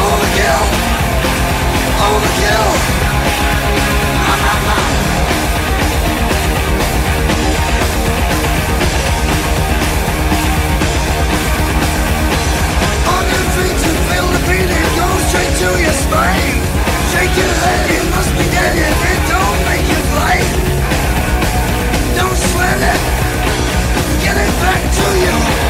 [0.00, 0.62] Overkill.
[2.06, 2.68] Overkill.
[4.26, 4.78] Ha, ha, ha.
[13.12, 14.40] On your feet to feel the
[15.28, 16.56] straight to your spine.
[17.12, 20.00] Shake your head, you must be dead it don't make you.
[22.16, 23.00] Don't sweat it.
[24.24, 25.61] Get it back to you.